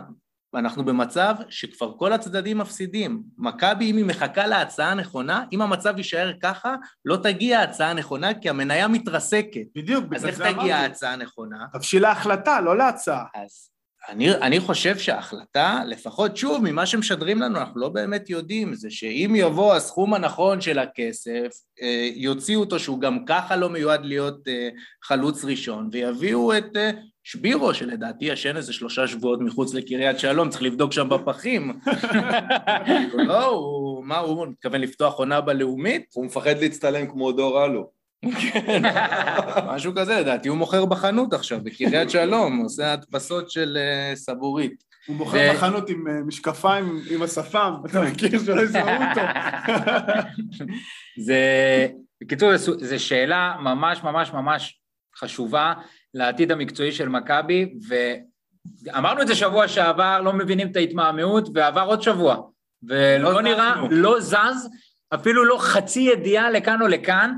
[0.55, 3.23] אנחנו במצב שכבר כל הצדדים מפסידים.
[3.37, 8.49] מכבי, אם היא מחכה להצעה הנכונה, אם המצב יישאר ככה, לא תגיע ההצעה הנכונה, כי
[8.49, 9.65] המניה מתרסקת.
[9.75, 10.71] בדיוק, אז בגלל איך זה תגיע אמרתי.
[10.71, 11.65] ההצעה הנכונה?
[11.73, 13.25] תבשיל להחלטה, לא להצעה.
[13.35, 13.69] אז
[14.09, 19.33] אני, אני חושב שההחלטה, לפחות שוב, ממה שמשדרים לנו, אנחנו לא באמת יודעים, זה שאם
[19.35, 21.49] יבוא הסכום הנכון של הכסף,
[21.81, 24.69] אה, יוציאו אותו שהוא גם ככה לא מיועד להיות אה,
[25.03, 26.91] חלוץ ראשון, ויביאו את אה,
[27.23, 31.79] שבירו, שלדעתי ישן איזה שלושה שבועות מחוץ לקריית שלום, צריך לבדוק שם בפחים.
[33.27, 36.05] לא, הוא, מה, הוא מתכוון לפתוח עונה בלאומית?
[36.13, 38.02] הוא מפחד להצטלם כמו דור אלו.
[38.31, 38.81] כן,
[39.67, 44.83] משהו כזה, לדעתי הוא מוכר בחנות עכשיו, בקריית שלום, עושה הדפסות של אה, סבורית.
[45.07, 49.21] הוא מוכר בחנות עם אה, משקפיים עם השפם, אתה מכיר שלא יזהו אותו.
[51.17, 51.87] זה,
[52.21, 54.79] בקיצור, זו- שאלה ממש ממש ממש
[55.17, 55.73] חשובה
[56.13, 57.73] לעתיד המקצועי של מכבי,
[58.85, 62.37] ואמרנו את זה שבוע שעבר, לא מבינים את ההתמהמהות, ועבר עוד שבוע,
[62.83, 63.75] ולא לא נראה.
[63.91, 64.69] לא זז,
[65.13, 67.31] אפילו לא חצי ידיעה לכאן או לכאן,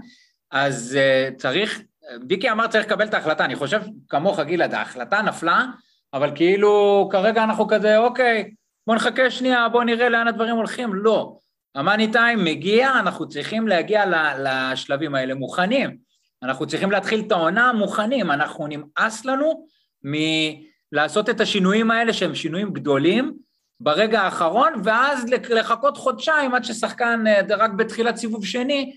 [0.52, 1.82] אז uh, צריך,
[2.30, 5.66] ויקי אמר צריך לקבל את ההחלטה, אני חושב כמוך גלעד, ההחלטה נפלה,
[6.14, 8.52] אבל כאילו כרגע אנחנו כזה, אוקיי,
[8.88, 11.38] בוא נחכה שנייה, בוא נראה לאן הדברים הולכים, לא.
[11.76, 14.04] המאני טיים מגיע, אנחנו צריכים להגיע
[14.38, 15.98] לשלבים האלה מוכנים.
[16.44, 19.68] אנחנו צריכים להתחיל את העונה מוכנים, אנחנו נמאס לנו
[20.04, 23.34] מלעשות את השינויים האלה שהם שינויים גדולים
[23.80, 28.96] ברגע האחרון, ואז לחכות חודשיים עד ששחקן אה, רק בתחילת סיבוב שני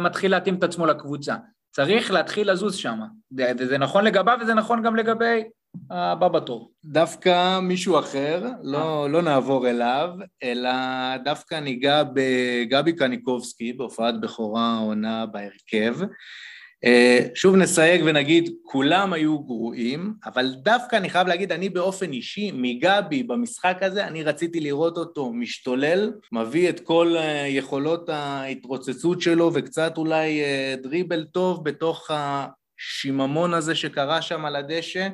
[0.00, 1.34] מתחיל להתאים את עצמו לקבוצה.
[1.70, 3.00] צריך להתחיל לזוז שם.
[3.30, 5.44] זה, זה נכון לגביו וזה נכון גם לגבי
[5.90, 6.72] הבא בתור.
[6.84, 10.10] דווקא מישהו אחר, לא, לא נעבור אליו,
[10.42, 10.70] אלא
[11.24, 15.96] דווקא ניגע בגבי קניקובסקי בהופעת בכורה העונה בהרכב.
[16.84, 22.50] אה, שוב נסייג ונגיד, כולם היו גרועים, אבל דווקא אני חייב להגיד, אני באופן אישי,
[22.54, 29.50] מגבי במשחק הזה, אני רציתי לראות אותו משתולל, מביא את כל אה, יכולות ההתרוצצות שלו
[29.54, 35.08] וקצת אולי אה, דריבל טוב בתוך השיממון הזה שקרה שם על הדשא.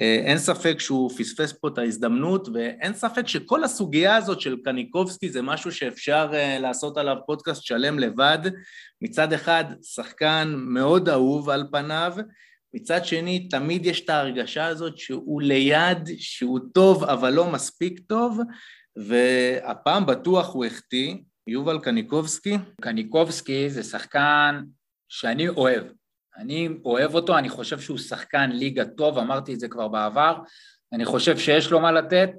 [0.00, 5.28] אה, אין ספק שהוא פספס פה את ההזדמנות, ואין ספק שכל הסוגיה הזאת של קניקובסקי
[5.28, 8.38] זה משהו שאפשר אה, לעשות עליו פודקאסט שלם לבד.
[9.02, 12.12] מצד אחד, שחקן מאוד אהוב על פניו,
[12.74, 18.40] מצד שני, תמיד יש את ההרגשה הזאת שהוא ליד, שהוא טוב, אבל לא מספיק טוב,
[18.96, 21.14] והפעם בטוח הוא החטיא.
[21.46, 24.64] יובל קניקובסקי, קניקובסקי זה שחקן
[25.08, 25.84] שאני אוהב.
[26.38, 30.38] אני אוהב אותו, אני חושב שהוא שחקן ליגה טוב, אמרתי את זה כבר בעבר,
[30.92, 32.30] אני חושב שיש לו מה לתת,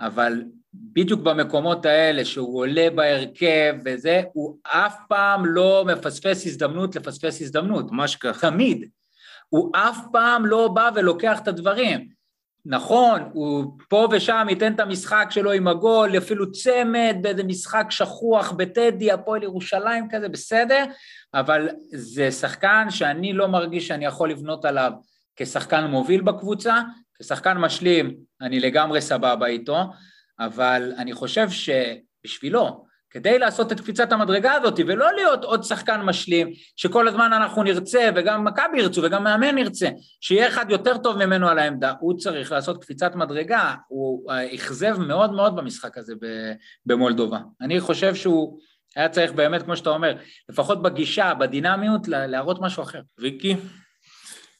[0.00, 0.42] אבל
[0.74, 7.92] בדיוק במקומות האלה שהוא עולה בהרכב וזה, הוא אף פעם לא מפספס הזדמנות לפספס הזדמנות,
[7.92, 8.50] ממש ככה.
[8.50, 8.88] תמיד.
[9.48, 12.08] הוא אף פעם לא בא ולוקח את הדברים.
[12.66, 18.52] נכון, הוא פה ושם ייתן את המשחק שלו עם הגול, אפילו צמד באיזה משחק שכוח
[18.52, 20.84] בטדי, הפועל ירושלים כזה, בסדר,
[21.34, 24.92] אבל זה שחקן שאני לא מרגיש שאני יכול לבנות עליו
[25.36, 26.80] כשחקן מוביל בקבוצה,
[27.22, 29.84] כשחקן משלים אני לגמרי סבבה איתו,
[30.40, 36.52] אבל אני חושב שבשבילו, כדי לעשות את קפיצת המדרגה הזאת ולא להיות עוד שחקן משלים
[36.76, 39.88] שכל הזמן אנחנו נרצה וגם מכבי ירצו וגם מאמן ירצה
[40.20, 45.32] שיהיה אחד יותר טוב ממנו על העמדה, הוא צריך לעשות קפיצת מדרגה, הוא אכזב מאוד
[45.32, 46.14] מאוד במשחק הזה
[46.86, 47.38] במולדובה.
[47.60, 48.58] אני חושב שהוא
[48.96, 50.16] היה צריך באמת, כמו שאתה אומר,
[50.48, 53.00] לפחות בגישה, בדינמיות, להראות משהו אחר.
[53.18, 53.56] ויקי?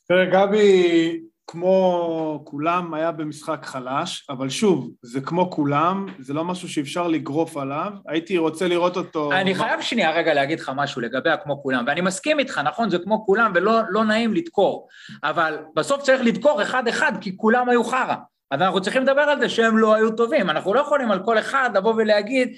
[0.09, 6.69] תראה, גבי, כמו כולם, היה במשחק חלש, אבל שוב, זה כמו כולם, זה לא משהו
[6.69, 7.93] שאפשר לגרוף עליו.
[8.07, 9.33] הייתי רוצה לראות אותו...
[9.33, 12.99] אני חייב שנייה רגע להגיד לך משהו לגבי הכמו כולם, ואני מסכים איתך, נכון, זה
[12.99, 14.89] כמו כולם ולא לא נעים לדקור,
[15.25, 18.15] אבל בסוף צריך לדקור אחד-אחד, כי כולם היו חרא.
[18.51, 21.39] אז אנחנו צריכים לדבר על זה שהם לא היו טובים, אנחנו לא יכולים על כל
[21.39, 22.49] אחד לבוא ולהגיד,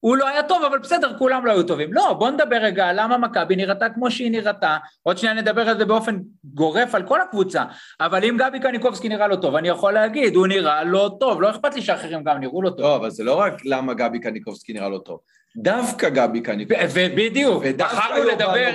[0.00, 1.92] הוא לא היה טוב, אבל בסדר, כולם לא היו טובים.
[1.92, 5.84] לא, בוא נדבר רגע למה מכבי נראתה כמו שהיא נראתה, עוד שנייה נדבר על זה
[5.84, 7.64] באופן גורף על כל הקבוצה,
[8.00, 11.50] אבל אם גבי קניקובסקי נראה לא טוב, אני יכול להגיד, הוא נראה לא טוב, לא
[11.50, 12.80] אכפת לי שאחרים גם נראו לא טוב.
[12.80, 15.18] לא, אבל זה לא רק למה גבי קניקובסקי נראה לא טוב.
[15.56, 16.86] דווקא גבי קניקובסקי.
[16.94, 18.70] ובדיוק, בחרנו לדבר.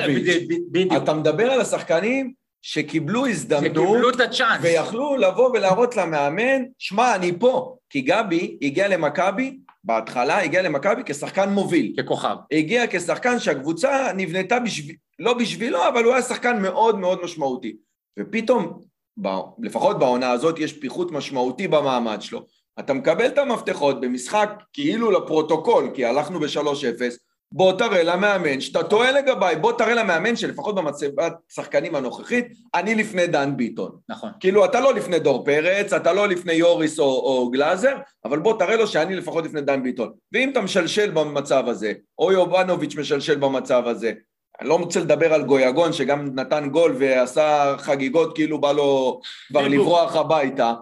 [0.72, 4.60] בדיוק, אתה מדבר על השחקנים שקיבלו הזדמנות, שקיבלו את הצ'אנס.
[4.62, 7.76] ויכלו לבוא ולהראות למאמן, שמע, אני פה.
[7.90, 11.93] כי גבי הגיע למכבי, בהתחלה הגיע למכבי כשחקן מוביל.
[11.98, 12.36] ככוכב.
[12.52, 17.76] הגיע כשחקן שהקבוצה נבנתה בשביל, לא בשבילו, אבל הוא היה שחקן מאוד מאוד משמעותי.
[18.19, 18.80] ופתאום,
[19.21, 19.28] ב,
[19.60, 22.45] לפחות בעונה הזאת, יש פיחות משמעותי במעמד שלו.
[22.80, 27.17] אתה מקבל את המפתחות במשחק כאילו לפרוטוקול, כי הלכנו ב-3-0,
[27.51, 33.27] בוא תראה למאמן שאתה טועה לגביי, בוא תראה למאמן שלפחות במצבת שחקנים הנוכחית, אני לפני
[33.27, 33.91] דן ביטון.
[34.10, 34.29] נכון.
[34.39, 38.60] כאילו, אתה לא לפני דור פרץ, אתה לא לפני יוריס או, או גלאזר, אבל בוא
[38.60, 40.12] תראה לו שאני לפחות לפני דן ביטון.
[40.34, 44.12] ואם אתה משלשל במצב הזה, או יובנוביץ' משלשל במצב הזה,
[44.62, 49.67] אני לא רוצה לדבר על גויגון שגם נתן גול ועשה חגיגות כאילו בא לו כבר.
[49.67, 50.73] לברוח הביתה,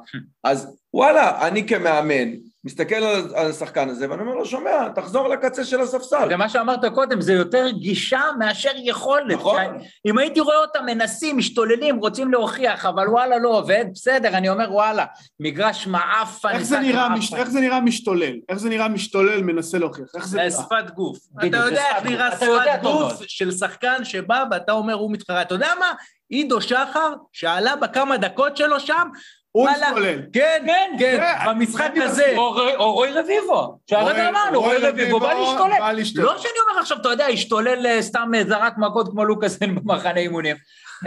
[0.44, 2.30] אז וואלה, אני כמאמן,
[2.66, 6.30] מסתכל על, על השחקן הזה ואני אומר לו, שומע, תחזור לקצה של הספסל.
[6.30, 9.36] זה מה שאמרת קודם, זה יותר גישה מאשר יכולת.
[9.36, 9.64] נכון.
[10.06, 14.66] אם הייתי רואה אותם מנסים, משתוללים, רוצים להוכיח, אבל וואלה לא עובד, בסדר, אני אומר
[14.72, 15.06] וואלה,
[15.40, 16.50] מגרש מעפן.
[16.50, 17.10] איך זה נראה.
[17.10, 18.34] מש- איך זה נראה משתולל?
[18.50, 20.06] איך זה נראה משתולל מנסה להוכיח?
[20.16, 20.52] איך זה נראה?
[20.52, 21.18] שפת גוף.
[21.40, 22.06] אתה יודע איך.
[22.06, 23.14] נראה שפת גוף.
[23.28, 25.42] של שחקן שבא ואתה אומר הוא מתחרה.
[25.42, 25.92] אתה יודע מה?
[26.30, 29.08] עידו שחר, שעלה בכמה דקות שלו שם,
[29.56, 30.20] הוא וואלה, משתולל.
[30.34, 32.34] כן, כן, כן, כן, במשחק הזה.
[32.78, 36.26] או רוי- רביבו, שהרגע אמרנו, רוי רביבו בא להשתולל.
[36.26, 40.20] לא שאני אומר עכשיו, אתה יודע, השתולל אה, סתם אה, זרק מכות כמו לוקאסן במחנה
[40.20, 40.56] אימונים,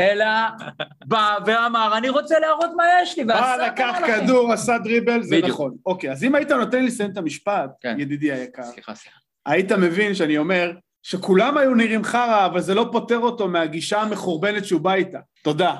[0.00, 0.24] אלא
[1.10, 3.96] בא ואמר, אני רוצה להראות מה יש לי, בא, לקח.
[4.06, 5.40] כדור, עשה דריבל, זה.
[5.42, 5.74] נכון.
[5.86, 7.96] אוקיי, אז אם היית נותן לי לסיים את המשפט, כן.
[7.98, 8.62] ידידי היקר.
[9.46, 14.64] היית מבין שאני אומר שכולם היו נראים חרא, אבל זה לא פוטר אותו מהגישה המחורבנת
[14.64, 15.18] שהוא בא איתה.
[15.42, 15.74] תודה.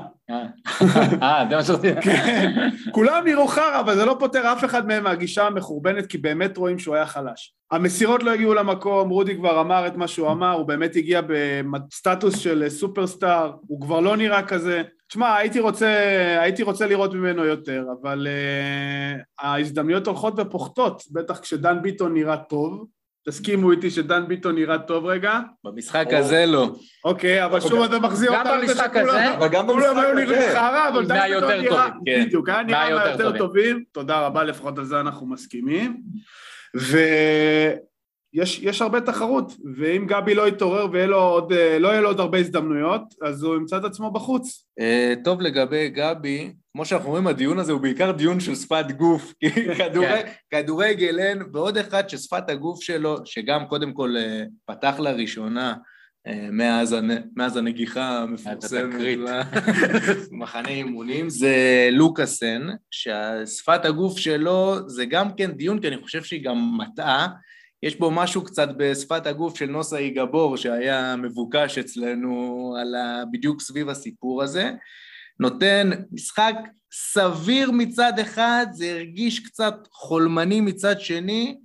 [1.23, 2.03] אה, זה מה שרציתי.
[2.03, 2.53] כן,
[2.93, 6.79] כולם נראו חרא, אבל זה לא פוטר אף אחד מהם מהגישה המחורבנת, כי באמת רואים
[6.79, 7.55] שהוא היה חלש.
[7.71, 12.39] המסירות לא הגיעו למקום, רודי כבר אמר את מה שהוא אמר, הוא באמת הגיע בסטטוס
[12.39, 14.83] של סופרסטאר, הוא כבר לא נראה כזה.
[15.09, 15.89] תשמע, הייתי רוצה,
[16.41, 22.87] הייתי רוצה לראות ממנו יותר, אבל uh, ההזדמנויות הולכות ופוחתות, בטח כשדן ביטון נראה טוב.
[23.29, 25.41] תסכימו איתי שדן ביטון נראה טוב רגע.
[25.65, 26.17] במשחק או.
[26.17, 26.77] הזה לא.
[27.05, 30.15] אוקיי, אבל שוב אתה מחזיר גם אותנו לזה במשחק הזה, אבל גם כולם במשחק היו
[30.15, 31.89] נראים הזה, חרא, אבל דן ביטון יותר נראה...
[31.89, 32.25] טובים, כן.
[32.27, 33.39] בדיוק, היה נראה מהיותר טובים.
[33.39, 33.85] טובים.
[33.93, 36.03] תודה רבה, לפחות על זה אנחנו מסכימים.
[38.35, 42.21] ויש יש הרבה תחרות, ואם גבי לא יתעורר ולא עוד, אה, לא יהיה לו עוד
[42.21, 44.67] הרבה הזדמנויות, אז הוא ימצא את עצמו בחוץ.
[44.81, 49.33] אה, טוב לגבי גבי, כמו שאנחנו רואים, הדיון הזה הוא בעיקר דיון של שפת גוף,
[49.41, 55.75] כי כדורי- כדורגל אין, ועוד אחד ששפת הגוף שלו, שגם קודם כל אה, פתח לראשונה
[56.27, 58.95] אה, מאז הנ- מאז הנגיחה המפורסמת.
[60.33, 61.55] במחנה אימונים, זה
[61.93, 67.27] לוקאסן, שהשפת הגוף שלו זה גם כן דיון, כי אני חושב שהיא גם מטעה.
[67.83, 73.23] יש בו משהו קצת בשפת הגוף של נוסה איגבור שהיה מבוקש אצלנו על ה...
[73.33, 74.71] בדיוק סביב הסיפור הזה.
[75.41, 76.55] נותן משחק
[76.93, 81.57] סביר מצד אחד, זה הרגיש קצת חולמני מצד שני.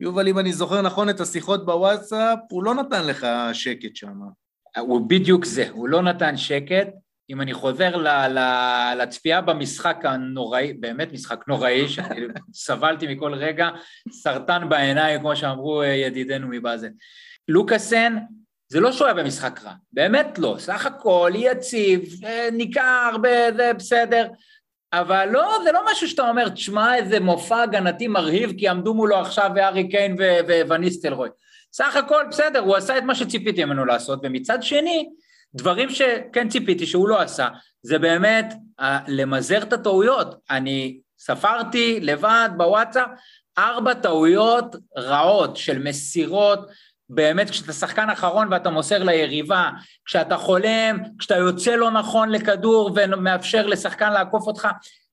[0.00, 4.20] יובל, אם אני זוכר נכון את השיחות בוואטסאפ, הוא לא נתן לך שקט שם.
[4.78, 6.88] הוא בדיוק זה, הוא לא נתן שקט.
[7.30, 7.96] אם אני חוזר
[8.96, 12.20] לצפייה במשחק הנוראי, באמת משחק נוראי, שאני
[12.52, 13.68] סבלתי מכל רגע,
[14.12, 16.88] סרטן בעיניים, כמו שאמרו אה, ידידינו מבאזל.
[17.48, 18.16] לוקאסן,
[18.68, 23.10] זה לא שהוא היה במשחק רע, באמת לא, סך הכל יציב, אה, ניכר,
[23.56, 24.28] זה בסדר,
[24.92, 29.16] אבל לא, זה לא משהו שאתה אומר, תשמע, איזה מופע הגנתי מרהיב, כי עמדו מולו
[29.16, 31.28] עכשיו הארי קיין ו- ו- וניסטלרוי.
[31.72, 35.08] סך הכל בסדר, הוא עשה את מה שציפיתי ממנו לעשות, ומצד שני,
[35.54, 37.48] דברים שכן ציפיתי שהוא לא עשה,
[37.82, 38.54] זה באמת
[39.08, 40.34] למזער את הטעויות.
[40.50, 43.08] אני ספרתי לבד בוואטסאפ
[43.58, 46.68] ארבע טעויות רעות של מסירות,
[47.10, 49.70] באמת כשאתה שחקן אחרון ואתה מוסר ליריבה,
[50.04, 54.68] כשאתה חולם, כשאתה יוצא לא נכון לכדור ומאפשר לשחקן לעקוף אותך,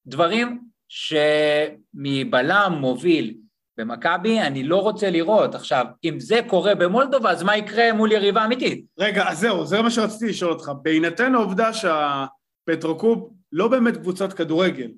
[0.05, 3.33] דברים שמבלם מוביל
[3.77, 5.55] במכבי אני לא רוצה לראות.
[5.55, 8.85] עכשיו, אם זה קורה במולדובה, אז מה יקרה מול יריבה אמיתית?
[8.99, 10.71] רגע, אז זהו, זה מה שרציתי לשאול אותך.
[10.81, 14.91] בהינתן העובדה שהפטרוקוב לא באמת קבוצת כדורגל,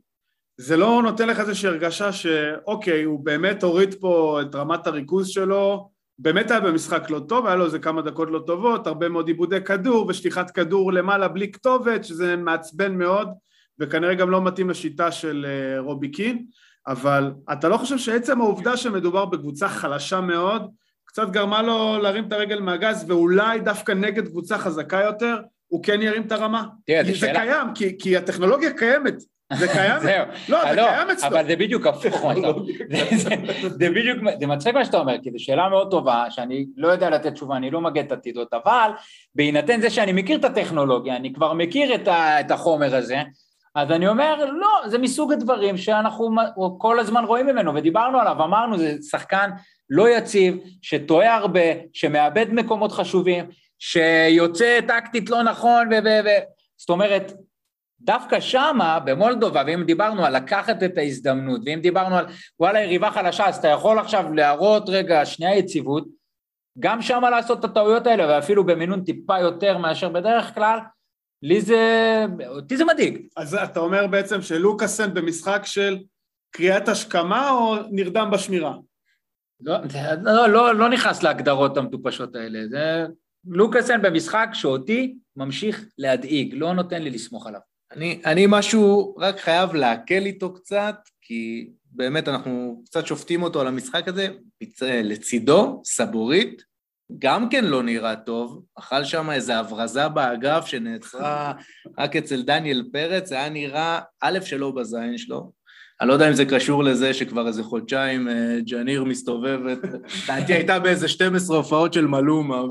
[0.59, 5.89] זה לא נותן לך איזושהי הרגשה שאוקיי, הוא באמת הוריד פה את רמת הריכוז שלו,
[6.19, 9.61] באמת היה במשחק לא טוב, היה לו איזה כמה דקות לא טובות, הרבה מאוד עיבודי
[9.61, 13.29] כדור ושליחת כדור למעלה בלי כתובת, שזה מעצבן מאוד,
[13.79, 16.45] וכנראה גם לא מתאים לשיטה של אה, רובי קין,
[16.87, 20.71] אבל אתה לא חושב שעצם העובדה שמדובר בקבוצה חלשה מאוד,
[21.05, 26.01] קצת גרמה לו להרים את הרגל מהגז, ואולי דווקא נגד קבוצה חזקה יותר, הוא כן
[26.01, 26.63] ירים את הרמה.
[26.85, 29.15] תראה, זו זה שאלה- קיים, כי, כי הטכנולוגיה קיימת.
[29.53, 29.99] זה קיים?
[29.99, 30.25] זהו.
[30.49, 31.27] לא, זה לא, קיים אצלו.
[31.29, 32.63] אבל זה בדיוק הפוך מה שאתה אומר.
[33.69, 37.09] זה- בדיוק, זה מצחיק מה שאתה אומר, כי זו שאלה מאוד טובה, שאני לא יודע
[37.09, 38.91] לתת תשובה, אני לא מגן את עתידות, אבל
[39.35, 41.95] בהינתן זה שאני מכיר את הטכנולוגיה, אני כבר מכיר
[42.39, 43.17] את החומר הזה,
[43.75, 46.29] אז אני אומר, לא, זה מסוג הדברים שאנחנו
[46.77, 49.49] כל הזמן רואים ממנו, ודיברנו עליו, אמרנו, זה שחקן
[49.89, 51.61] לא יציב, שטועה הרבה,
[51.93, 53.45] שמאבד מקומות חשובים,
[53.79, 56.29] שיוצא טקטית לא נכון, ו-
[56.77, 57.33] זאת אומרת,
[58.01, 62.25] דווקא שמה, במולדובה, ואם דיברנו על לקחת את ההזדמנות, ואם דיברנו על
[62.59, 66.07] וואלה יריבה חלשה, אז אתה יכול עכשיו להראות רגע שנייה יציבות,
[66.79, 70.79] גם שמה לעשות את הטעויות האלה, ואפילו במינון טיפה יותר מאשר בדרך כלל,
[71.43, 73.27] לי זה, אותי זה מדאיג.
[73.37, 75.97] אז אתה אומר בעצם שלוקאסן במשחק של
[76.51, 78.73] קריאת השכמה או נרדם בשמירה?
[79.61, 79.77] לא,
[80.23, 83.05] לא, לא, לא נכנס להגדרות המטופשות האלה, זה
[83.47, 87.59] לוקאסן במשחק שאותי ממשיך להדאיג, לא נותן לי לסמוך עליו.
[87.91, 93.67] אני, אני משהו רק חייב להקל איתו קצת, כי באמת אנחנו קצת שופטים אותו על
[93.67, 94.27] המשחק הזה.
[94.63, 96.63] מצ- לצידו, סבורית,
[97.19, 101.53] גם כן לא נראה טוב, אכל שם איזו הברזה באגף שנעצרה
[101.97, 105.51] רק אצל דניאל פרץ, זה היה נראה, א', שלא בזין שלו,
[106.01, 109.77] אני לא יודע אם זה קשור לזה שכבר איזה חודשיים אה, ג'ניר מסתובבת,
[110.23, 112.63] לדעתי הייתה באיזה 12 הופעות של מלומה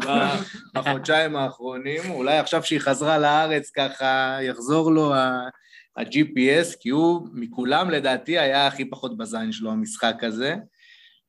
[0.74, 8.38] בחודשיים האחרונים, אולי עכשיו שהיא חזרה לארץ ככה יחזור לו ה-GPS, כי הוא מכולם לדעתי
[8.38, 10.54] היה הכי פחות בזין שלו המשחק הזה,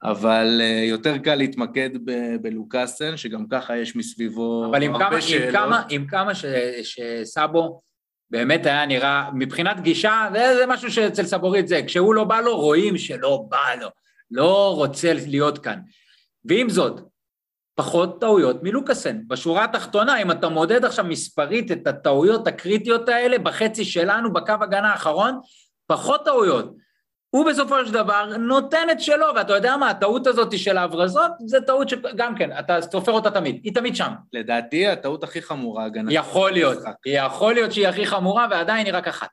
[0.03, 5.15] אבל אה, יותר קל להתמקד ב- בלוקאסן, שגם ככה יש מסביבו אבל עם הרבה כמה,
[5.15, 5.55] עם שאלות.
[5.55, 6.45] כמה, עם כמה ש,
[6.83, 7.81] שסאבו
[8.31, 12.57] באמת היה נראה, מבחינת גישה, זה, זה משהו שאצל סבורית זה, כשהוא לא בא לו,
[12.57, 13.89] רואים שלא בא לו,
[14.31, 15.79] לא רוצה להיות כאן.
[16.45, 17.01] ועם זאת,
[17.75, 19.27] פחות טעויות מלוקאסן.
[19.27, 24.91] בשורה התחתונה, אם אתה מודד עכשיו מספרית את הטעויות הקריטיות האלה בחצי שלנו, בקו הגנה
[24.91, 25.39] האחרון,
[25.87, 26.73] פחות טעויות.
[27.29, 31.61] הוא בסופו של דבר נותן את שלו, ואתה יודע מה, הטעות הזאת של ההברזות, זה
[31.61, 34.11] טעות שגם כן, אתה סופר אותה תמיד, היא תמיד שם.
[34.33, 36.13] לדעתי הטעות הכי חמורה הגנה.
[36.13, 39.29] יכול להיות, יכול להיות שהיא הכי חמורה ועדיין היא רק אחת.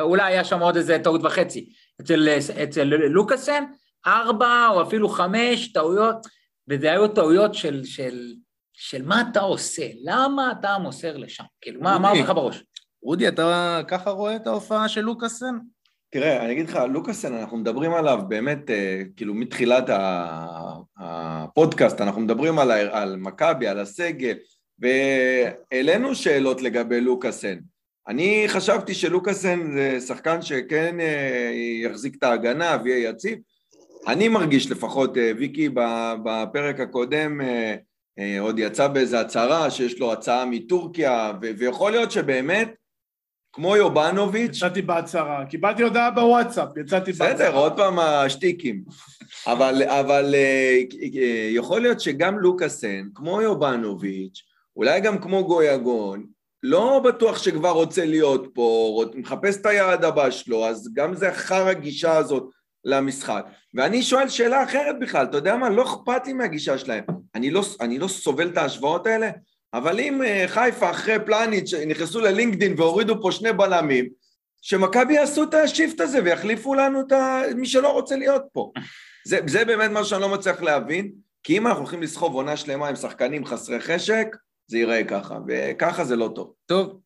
[0.00, 1.72] אולי היה שם עוד איזה טעות וחצי.
[2.00, 2.28] אצל,
[2.62, 3.64] אצל לוקאסן,
[4.06, 6.26] ארבע או אפילו חמש טעויות,
[6.68, 8.32] וזה היו טעויות של, של,
[8.72, 12.64] של מה אתה עושה, למה אתה מוסר לשם, כאילו, מה, עובר לך בראש?
[13.02, 15.58] רודי, אתה ככה רואה את ההופעה של לוקאסן?
[16.10, 19.84] תראה, אני אגיד לך, לוקאסן, אנחנו מדברים עליו באמת, אה, כאילו, מתחילת
[20.98, 24.34] הפודקאסט, אנחנו מדברים על, על מכבי, על הסגל,
[24.78, 27.58] והעלינו שאלות לגבי לוקאסן.
[28.08, 31.50] אני חשבתי שלוקאסן זה שחקן שכן אה,
[31.82, 33.38] יחזיק את ההגנה ויהיה יציב.
[34.06, 35.68] אני מרגיש לפחות, אה, ויקי
[36.24, 37.40] בפרק הקודם
[38.40, 42.74] עוד יצא באיזו הצהרה שיש לו הצעה מטורקיה, ויכול להיות שבאמת,
[43.58, 47.34] כמו יובנוביץ', יצאתי בהצהרה, קיבלתי הודעה בוואטסאפ, יצאתי בהצהרה.
[47.34, 48.82] בסדר, עוד פעם השטיקים.
[49.46, 50.80] אבל, אבל אה,
[51.16, 54.42] אה, יכול להיות שגם לוקאסן, כמו יובנוביץ',
[54.76, 56.26] אולי גם כמו גויגון,
[56.62, 61.66] לא בטוח שכבר רוצה להיות פה, מחפש את היעד הבא שלו, אז גם זה אחר
[61.66, 62.50] הגישה הזאת
[62.84, 63.46] למשחק.
[63.74, 65.70] ואני שואל שאלה אחרת בכלל, אתה יודע מה?
[65.70, 67.04] לא אכפת לי מהגישה שלהם.
[67.34, 69.30] אני לא, אני לא סובל את ההשוואות האלה,
[69.74, 74.08] אבל אם אה, חיפה אחרי פלניץ' נכנסו ללינקדין והורידו פה שני בלמים,
[74.62, 77.12] שמכבי יעשו את השיפט הזה ויחליפו לנו את.
[77.56, 78.72] מי שלא רוצה להיות פה.
[79.24, 82.88] זה, זה באמת מה שאני לא מצליח להבין, כי אם אנחנו הולכים לסחוב עונה שלמה
[82.88, 84.26] עם שחקנים חסרי חשק,
[84.66, 86.52] זה ייראה ככה, וככה זה לא טוב.
[86.66, 87.00] טוב,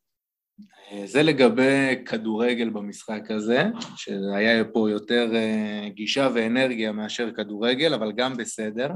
[1.05, 3.65] זה לגבי כדורגל במשחק הזה,
[3.97, 8.89] שהיה פה יותר אה, גישה ואנרגיה מאשר כדורגל, אבל גם בסדר.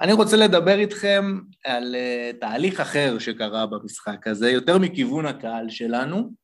[0.00, 6.41] אני רוצה לדבר איתכם על אה, תהליך אחר שקרה במשחק הזה, יותר מכיוון הקהל שלנו.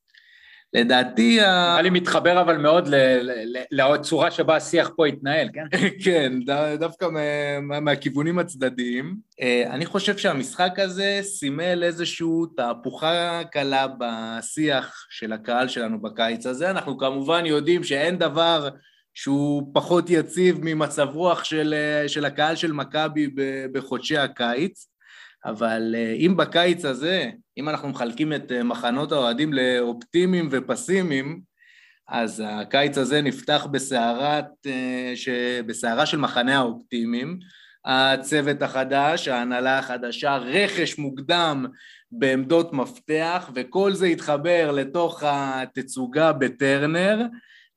[0.74, 5.48] לדעתי, ה- נראה לי מתחבר אבל מאוד ל- ל- ל- לצורה שבה השיח פה התנהל,
[5.54, 5.64] כן?
[6.04, 9.16] כן, ד- דווקא מה- מה- מהכיוונים הצדדיים.
[9.40, 12.26] אה, אני חושב שהמשחק הזה סימל איזושהי
[12.56, 16.70] תהפוכה קלה בשיח של הקהל שלנו בקיץ הזה.
[16.70, 18.68] אנחנו כמובן יודעים שאין דבר
[19.14, 24.88] שהוא פחות יציב ממצב רוח של, אה, של הקהל של מכבי ב- בחודשי הקיץ,
[25.44, 31.40] אבל אה, אם בקיץ הזה, אם אנחנו מחלקים את אה, מחנות האוהדים לאופטימיים ופסימיים,
[32.08, 35.28] אז הקיץ הזה נפתח בסערת, אה, ש...
[35.66, 37.38] בסערה של מחנה האופטימיים.
[37.84, 41.66] הצוות החדש, ההנהלה החדשה, רכש מוקדם
[42.10, 47.26] בעמדות מפתח, וכל זה התחבר לתוך התצוגה בטרנר.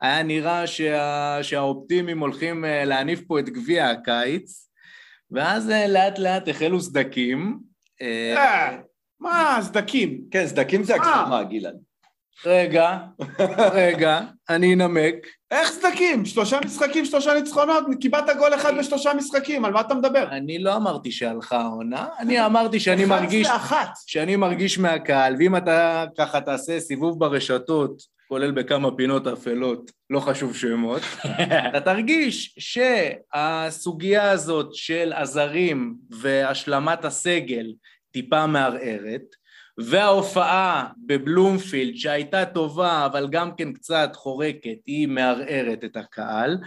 [0.02, 1.40] היה נראה שה...
[1.42, 4.70] שהאופטימיים הולכים אה, להניף פה את גביע הקיץ,
[5.32, 7.60] ואז לאט לאט החלו סדקים.
[9.22, 10.22] מה, סדקים?
[10.32, 11.76] כן, סדקים זה הגזמה, גלעד.
[12.46, 12.98] רגע,
[13.74, 15.16] רגע, אני אנמק.
[15.52, 16.26] איך סדקים?
[16.26, 20.28] שלושה משחקים, שלושה ניצחונות, קיבלת גול אחד בשלושה משחקים, על מה אתה מדבר?
[20.32, 23.94] אני לא אמרתי שהלכה העונה, אני אמרתי שאני מרגיש, 11.
[24.08, 30.56] שאני מרגיש מהקהל, ואם אתה ככה תעשה סיבוב ברשתות, כולל בכמה פינות אפלות, לא חשוב
[30.56, 31.02] שמות,
[31.68, 37.66] אתה תרגיש שהסוגיה הזאת של הזרים והשלמת הסגל
[38.12, 39.36] טיפה מערערת,
[39.78, 46.58] וההופעה בבלומפילד שהייתה טובה אבל גם כן קצת חורקת היא מערערת את הקהל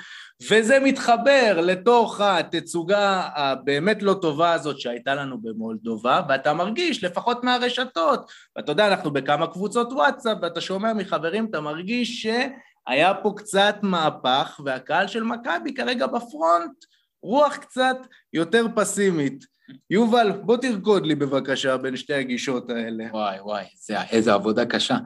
[0.51, 8.31] וזה מתחבר לתוך התצוגה הבאמת לא טובה הזאת שהייתה לנו במולדובה ואתה מרגיש לפחות מהרשתות
[8.57, 14.61] ואתה יודע אנחנו בכמה קבוצות וואטסאפ ואתה שומע מחברים אתה מרגיש שהיה פה קצת מהפך
[14.65, 16.85] והקהל של מכבי כרגע בפרונט
[17.23, 17.97] רוח קצת
[18.33, 19.54] יותר פסימית
[19.91, 23.05] יובל, בוא תרקוד לי בבקשה בין שתי הגישות האלה.
[23.13, 24.97] וואי וואי, זה, איזה עבודה קשה.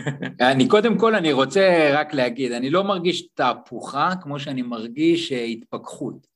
[0.52, 5.44] אני קודם כל, אני רוצה רק להגיד, אני לא מרגיש תהפוכה כמו שאני מרגיש אה,
[5.44, 6.26] התפכחות.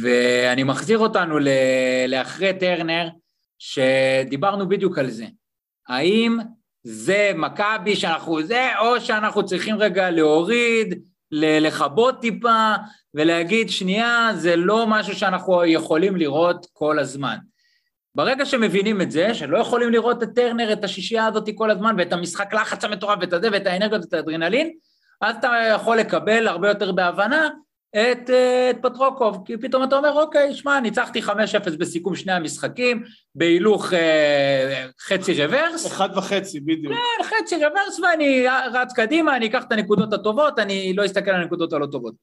[0.00, 1.38] ואני מחזיר אותנו
[2.08, 3.08] לאחרי טרנר,
[3.58, 5.26] שדיברנו בדיוק על זה.
[5.88, 6.38] האם
[6.82, 11.02] זה מכבי שאנחנו זה, או שאנחנו צריכים רגע להוריד,
[11.32, 12.74] לכבות טיפה
[13.14, 17.36] ולהגיד, שנייה, זה לא משהו שאנחנו יכולים לראות כל הזמן.
[18.14, 22.12] ברגע שמבינים את זה, שלא יכולים לראות את טרנר, את השישייה הזאת כל הזמן, ואת
[22.12, 24.72] המשחק לחץ המטורף, ואת הזה, ואת האנרגיות, ואת האדרנלין,
[25.20, 27.48] אז אתה יכול לקבל הרבה יותר בהבנה
[27.96, 28.30] את,
[28.70, 31.30] את פטרוקוב, כי פתאום אתה אומר, אוקיי, שמע, ניצחתי 5-0
[31.78, 33.02] בסיכום שני המשחקים,
[33.34, 35.86] בהילוך אה, חצי רוורס.
[35.86, 36.94] אחד וחצי, בדיוק.
[36.94, 41.42] כן, חצי רוורס, ואני רץ קדימה, אני אקח את הנקודות הטובות, אני לא אסתכל על
[41.42, 42.14] הנקודות הלא טובות.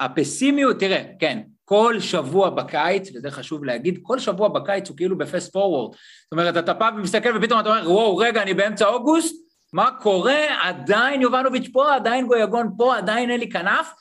[0.00, 5.25] הפסימיות, תראה, כן, כל שבוע בקיץ, וזה חשוב להגיד, כל שבוע בקיץ הוא כאילו ב
[5.25, 5.92] fast forward.
[5.92, 9.34] זאת אומרת, אתה פעם מסתכל ופתאום אתה אומר, וואו, רגע, אני באמצע אוגוסט,
[9.72, 10.68] מה קורה?
[10.68, 13.92] עדיין יובאנוביץ' פה, עדיין גויגון פה, עדיין אלי כנף.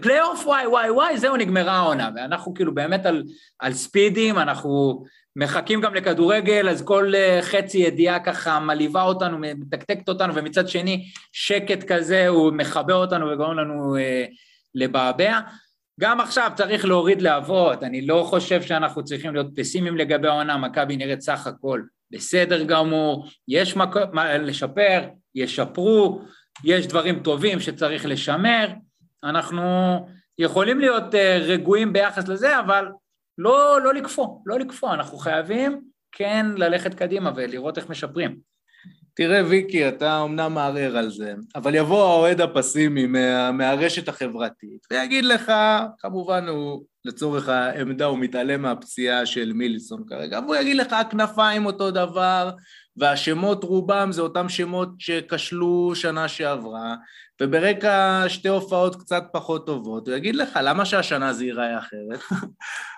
[0.00, 2.10] פלייאוף וואי וואי וואי, זהו, נגמרה העונה.
[2.16, 3.22] ואנחנו כאילו באמת על,
[3.58, 5.04] על ספידים, אנחנו
[5.36, 11.04] מחכים גם לכדורגל, אז כל אה, חצי ידיעה ככה מלהיבה אותנו, מתקתקת אותנו, ומצד שני,
[11.32, 14.24] שקט כזה, הוא מכבה אותנו וגורם לנו אה,
[14.74, 15.40] לבעבע.
[16.00, 20.96] גם עכשיו צריך להוריד להבות, אני לא חושב שאנחנו צריכים להיות פסימיים לגבי העונה, מכבי
[20.96, 25.02] נראית סך הכל בסדר גמור, יש מה לשפר,
[25.34, 26.22] ישפרו,
[26.64, 28.68] יש דברים טובים שצריך לשמר,
[29.24, 29.62] אנחנו
[30.38, 32.88] יכולים להיות אה, רגועים ביחס לזה, אבל
[33.38, 35.80] לא, לא לקפוא, לא לקפוא, אנחנו חייבים
[36.12, 38.38] כן ללכת קדימה ולראות איך משפרים.
[39.14, 45.24] תראה, ויקי, אתה אמנם מערער על זה, אבל יבוא האוהד הפסימי מה, מהרשת החברתית ויגיד
[45.24, 45.52] לך,
[45.98, 51.90] כמובן הוא לצורך העמדה, הוא מתעלם מהפציעה של מילסון כרגע, והוא יגיד לך, הכנפיים אותו
[51.90, 52.50] דבר,
[52.96, 56.94] והשמות רובם זה אותם שמות שכשלו שנה שעברה,
[57.42, 62.20] וברקע שתי הופעות קצת פחות טובות, הוא יגיד לך, למה שהשנה זה ייראה אחרת?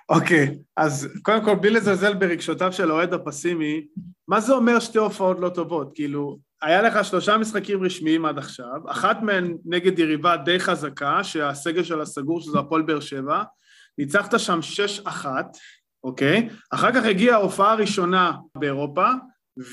[0.09, 3.87] אוקיי, okay, אז קודם כל, בלי לזלזל ברגשותיו של האוהד הפסימי,
[4.29, 5.93] מה זה אומר שתי הופעות לא טובות?
[5.95, 11.83] כאילו, היה לך שלושה משחקים רשמיים עד עכשיו, אחת מהן נגד יריבה די חזקה, שהסגל
[11.83, 13.43] שלה סגור, שזה הפועל באר שבע,
[13.99, 15.57] ניצחת שם שש אחת,
[16.05, 16.49] אוקיי?
[16.71, 19.07] אחר כך הגיעה ההופעה הראשונה באירופה,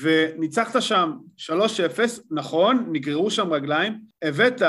[0.02, 1.50] וניצחת שם 3-0,
[2.30, 4.62] נכון, נגררו שם רגליים, הבאת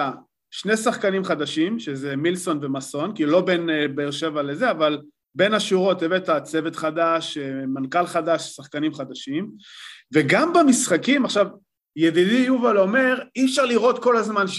[0.52, 5.02] שני שחקנים חדשים, שזה מילסון ומסון, כאילו לא בין אה, באר שבע לזה, אבל
[5.36, 9.52] בין השורות הבאת צוות חדש, אה, מנכ"ל חדש, שחקנים חדשים,
[10.14, 11.48] וגם במשחקים, עכשיו,
[11.96, 14.50] ידידי יובל אומר, אי אפשר לראות כל הזמן 6-0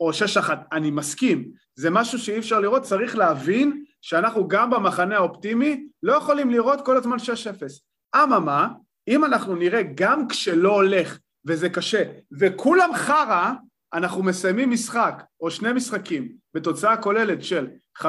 [0.00, 5.86] או 6-1, אני מסכים, זה משהו שאי אפשר לראות, צריך להבין שאנחנו גם במחנה האופטימי
[6.02, 8.20] לא יכולים לראות כל הזמן 6-0.
[8.22, 8.68] אממה,
[9.08, 12.02] אם אנחנו נראה גם כשלא הולך וזה קשה,
[12.38, 13.52] וכולם חרא,
[13.94, 17.66] אנחנו מסיימים משחק או שני משחקים בתוצאה כוללת של
[17.98, 18.04] 5-0,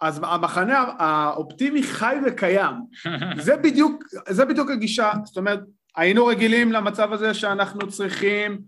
[0.00, 2.74] אז המחנה האופטימי חי וקיים.
[3.46, 5.60] זה בדיוק, זה בדיוק הגישה, זאת אומרת,
[5.96, 8.58] היינו רגילים למצב הזה שאנחנו צריכים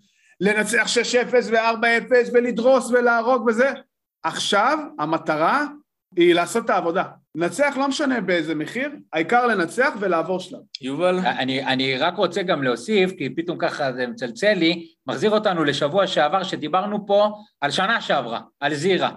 [0.41, 0.87] לנצח
[1.31, 3.71] 6-0 ו-4-0 ולדרוס ולהרוג וזה.
[4.23, 5.65] עכשיו המטרה
[6.17, 7.05] היא לעשות את העבודה.
[7.35, 10.61] לנצח לא משנה באיזה מחיר, העיקר לנצח ולעבור שלב.
[10.81, 11.19] יובל?
[11.19, 16.07] אני, אני רק רוצה גם להוסיף, כי פתאום ככה זה מצלצל לי, מחזיר אותנו לשבוע
[16.07, 17.31] שעבר שדיברנו פה
[17.61, 19.11] על שנה שעברה, על זירה.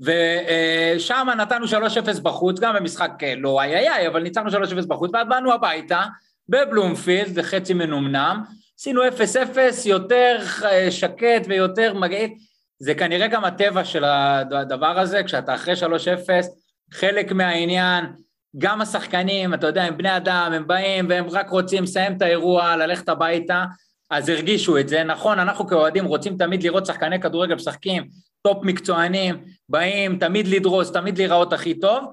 [0.00, 5.26] ושם נתנו 3-0 בחוץ, גם במשחק אה, לא איי איי אבל ניצחנו 3-0 בחוץ, ואז
[5.28, 6.02] באנו הביתה,
[6.48, 8.44] בבלומפילד, חצי מנומנם,
[8.80, 9.08] עשינו 0-0
[9.84, 12.30] יותר אה, שקט ויותר מגעיל,
[12.78, 15.76] זה כנראה גם הטבע של הדבר הזה, כשאתה אחרי 3-0,
[16.92, 18.04] חלק מהעניין,
[18.58, 22.76] גם השחקנים, אתה יודע, הם בני אדם, הם באים והם רק רוצים לסיים את האירוע,
[22.76, 23.64] ללכת הביתה,
[24.10, 25.04] אז הרגישו את זה.
[25.04, 28.08] נכון, אנחנו כאוהדים רוצים תמיד לראות שחקני כדורגל משחקים,
[28.42, 32.04] top מקצוענים, באים תמיד לדרוס, תמיד להיראות הכי טוב,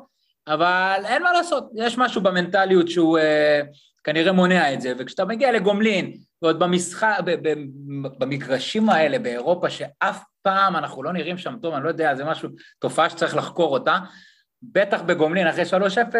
[0.48, 3.62] אבל אין מה לעשות, יש משהו במנטליות שהוא אה,
[4.04, 7.18] כנראה מונע את זה, וכשאתה מגיע לגומלין, ועוד במשחק,
[8.20, 12.50] במגרשים האלה באירופה, שאף פעם אנחנו לא נראים שם טוב, אני לא יודע, זה משהו,
[12.80, 13.98] תופעה שצריך לחקור אותה,
[14.64, 16.16] בטח בגומלין אחרי 3-0,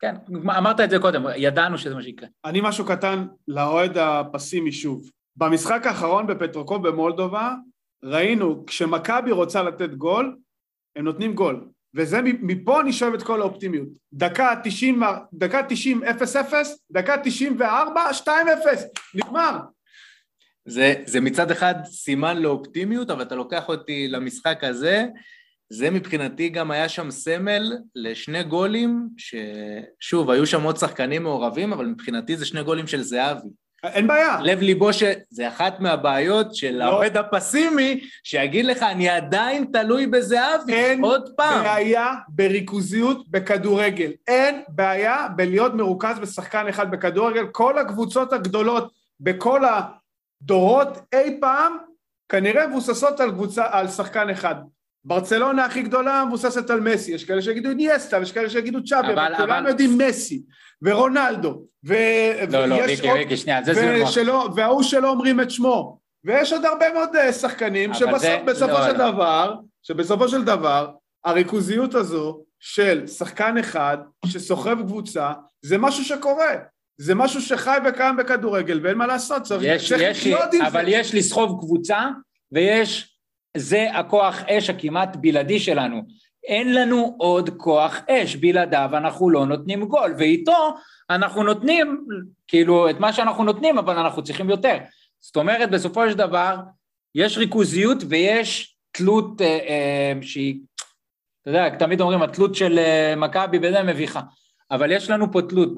[0.00, 0.16] כן,
[0.58, 2.28] אמרת את זה קודם, ידענו שזה מה שיקרה.
[2.44, 5.10] אני משהו קטן לאוהד הפסימי שוב.
[5.36, 7.54] במשחק האחרון בפטרוקוב במולדובה,
[8.04, 10.36] ראינו, כשמכבי רוצה לתת גול,
[10.96, 11.68] הם נותנים גול.
[11.94, 13.88] וזה, מפה אני שואב את כל האופטימיות.
[14.12, 16.06] דקה 90, דקה 90, 0-0,
[16.90, 18.28] דקה 94, 2-0,
[19.14, 19.58] נגמר.
[20.64, 25.06] זה, זה מצד אחד סימן לאופטימיות, אבל אתה לוקח אותי למשחק הזה,
[25.70, 31.86] זה מבחינתי גם היה שם סמל לשני גולים, ששוב, היו שם עוד שחקנים מעורבים, אבל
[31.86, 33.48] מבחינתי זה שני גולים של זהבי.
[33.84, 34.38] אין בעיה.
[34.42, 36.84] לב ליבו שזה אחת מהבעיות של לא.
[36.84, 41.54] האוהד הפסימי, שיגיד לך, אני עדיין תלוי בזהבי, עוד פעם.
[41.54, 44.10] אין בעיה בריכוזיות בכדורגל.
[44.28, 47.46] אין בעיה בלהיות מרוכז בשחקן אחד בכדורגל.
[47.46, 51.76] כל הקבוצות הגדולות בכל הדורות אי פעם,
[52.28, 54.54] כנראה מבוססות על, קבוצה, על שחקן אחד.
[55.04, 59.66] ברצלונה הכי גדולה מבוססת על מסי, יש כאלה שיגידו איניאסטה, יש כאלה שיגידו אבל כולם
[59.66, 60.42] יודעים מסי,
[60.82, 61.94] ורונלדו, ו...
[62.50, 66.64] לא, לא, ריקי, ריקי, שנייה, זה זה ושלא, וההוא שלא אומרים את שמו, ויש עוד
[66.64, 69.10] הרבה מאוד אה, שחקנים שבסופו לא, של לא.
[69.10, 70.90] דבר, שבסופו של דבר,
[71.24, 76.54] הריכוזיות הזו של שחקן אחד שסוחב קבוצה, זה משהו שקורה.
[77.00, 80.66] זה משהו שחי וקיים בכדורגל, ואין מה לעשות, צריך, יש, צריך יש לחיות עם זה.
[80.66, 82.06] אבל יש לסחוב קבוצה,
[82.52, 83.18] ויש
[83.56, 86.02] זה הכוח אש הכמעט בלעדי שלנו.
[86.44, 90.74] אין לנו עוד כוח אש, בלעדיו אנחנו לא נותנים גול, ואיתו
[91.10, 92.06] אנחנו נותנים,
[92.48, 94.76] כאילו, את מה שאנחנו נותנים, אבל אנחנו צריכים יותר.
[95.20, 96.56] זאת אומרת, בסופו של דבר,
[97.14, 100.60] יש ריכוזיות ויש תלות אה, אה, שהיא,
[101.42, 104.20] אתה יודע, תמיד אומרים, התלות של אה, מכבי בזה מביכה.
[104.70, 105.68] אבל יש לנו פה תלות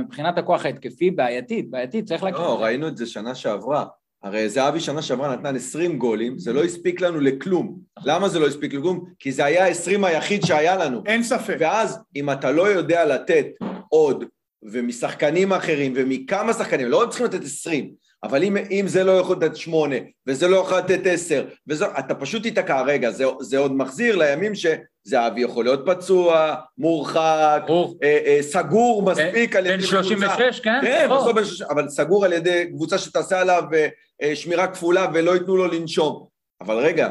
[0.00, 2.40] מבחינת הכוח ההתקפי בעייתית, בעייתית, צריך להגיד.
[2.40, 3.84] לא, ראינו את זה שנה שעברה.
[4.24, 7.78] הרי זהבי שנה שעברה נתן 20 גולים, זה לא הספיק לנו לכלום.
[8.04, 9.04] למה זה לא הספיק לכלום?
[9.18, 11.02] כי זה היה ה-20 היחיד שהיה לנו.
[11.06, 11.56] אין ספק.
[11.60, 13.46] ואז, אם אתה לא יודע לתת
[13.88, 14.24] עוד,
[14.62, 17.90] ומשחקנים אחרים, ומכמה שחקנים, לא צריכים לתת 20,
[18.24, 19.96] אבל אם, אם זה לא יכול לתת 8,
[20.26, 22.82] וזה לא יכול לתת 10, וזה, אתה פשוט תיתקע.
[22.82, 27.62] רגע, זה, זה עוד מחזיר לימים שזהבי יכול להיות פצוע, מורחק,
[28.02, 29.96] אה, אה, סגור מספיק על ידי קבוצה.
[29.96, 30.80] בן 36, כן?
[30.82, 33.62] כן, בסוף בן 36, אבל סגור על ידי קבוצה שתעשה עליו...
[33.72, 33.88] אה, אה,
[34.34, 36.26] שמירה כפולה ולא ייתנו לו לנשום.
[36.60, 37.10] אבל רגע,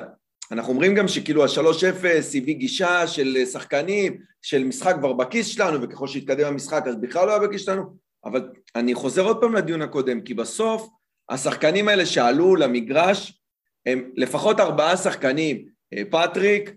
[0.52, 2.06] אנחנו אומרים גם שכאילו ה-3-0
[2.38, 7.28] הביא גישה של אה, שחקנים, של משחק כבר בכיס שלנו, וככל שהתקדם המשחק אז בכלל
[7.28, 7.84] לא היה בכיס שלנו,
[8.26, 10.90] אבל אני חוזר עוד פעם לדיון הקודם, כי בסוף
[11.30, 13.42] השחקנים האלה שעלו למגרש
[13.86, 16.74] הם לפחות ארבעה שחקנים, אה, פטריק,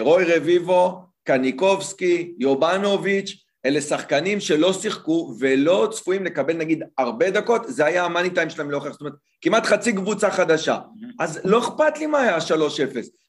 [0.00, 7.84] רוי רביבו, קניקובסקי, יובנוביץ', אלה שחקנים שלא שיחקו ולא צפויים לקבל נגיד הרבה דקות, זה
[7.84, 10.78] היה המאני טיים שלהם להוכיח, זאת אומרת, כמעט חצי קבוצה חדשה.
[11.20, 12.40] אז לא אכפת לי מה היה 3-0.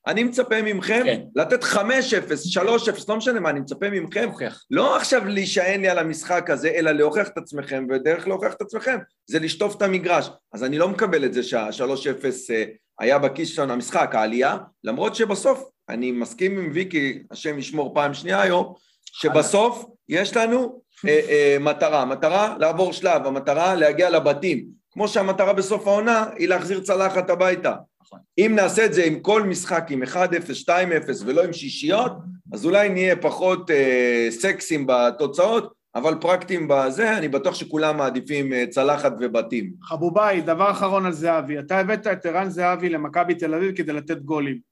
[0.08, 1.22] אני מצפה ממכם כן.
[1.36, 1.78] לתת 5-0,
[2.58, 2.60] 3-0,
[3.08, 4.64] לא משנה מה, אני מצפה ממכם, הוכיח.
[4.72, 8.98] לא עכשיו להישען לי על המשחק הזה, אלא להוכיח את עצמכם, ודרך להוכיח את עצמכם
[9.28, 10.30] זה לשטוף את המגרש.
[10.54, 12.64] אז אני לא מקבל את זה שה-3-0 אה,
[13.00, 18.42] היה בכיס שלנו, המשחק, העלייה, למרות שבסוף, אני מסכים עם ויקי, השם ישמור פעם שנייה
[18.42, 18.74] היום,
[19.04, 25.88] שבסוף יש לנו אה, אה, מטרה, מטרה לעבור שלב, המטרה להגיע לבתים, כמו שהמטרה בסוף
[25.88, 27.74] העונה היא להחזיר צלחת הביתה.
[28.02, 28.20] נכון.
[28.38, 30.08] אם נעשה את זה עם כל משחק עם 1-0,
[30.66, 30.70] 2-0
[31.26, 32.12] ולא עם שישיות,
[32.54, 38.66] אז אולי נהיה פחות אה, סקסים בתוצאות, אבל פרקטיים בזה, אני בטוח שכולם מעדיפים אה,
[38.70, 39.72] צלחת ובתים.
[39.84, 44.22] חבובאי, דבר אחרון על זהבי, אתה הבאת את ערן זהבי למכבי תל אביב כדי לתת
[44.22, 44.67] גולים.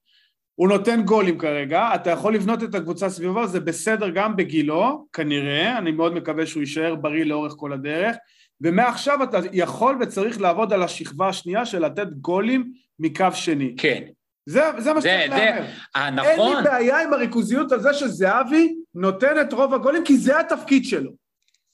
[0.56, 5.78] הוא נותן גולים כרגע, אתה יכול לבנות את הקבוצה סביבו, זה בסדר גם בגילו, כנראה,
[5.78, 8.16] אני מאוד מקווה שהוא יישאר בריא לאורך כל הדרך,
[8.60, 13.74] ומעכשיו אתה יכול וצריך לעבוד על השכבה השנייה של לתת גולים מקו שני.
[13.78, 14.02] כן.
[14.46, 15.64] זה, זה מה שצריך להאמר.
[15.96, 16.28] אה, נכון.
[16.28, 20.84] אין לי בעיה עם הריכוזיות על זה שזהבי נותן את רוב הגולים, כי זה התפקיד
[20.84, 21.10] שלו.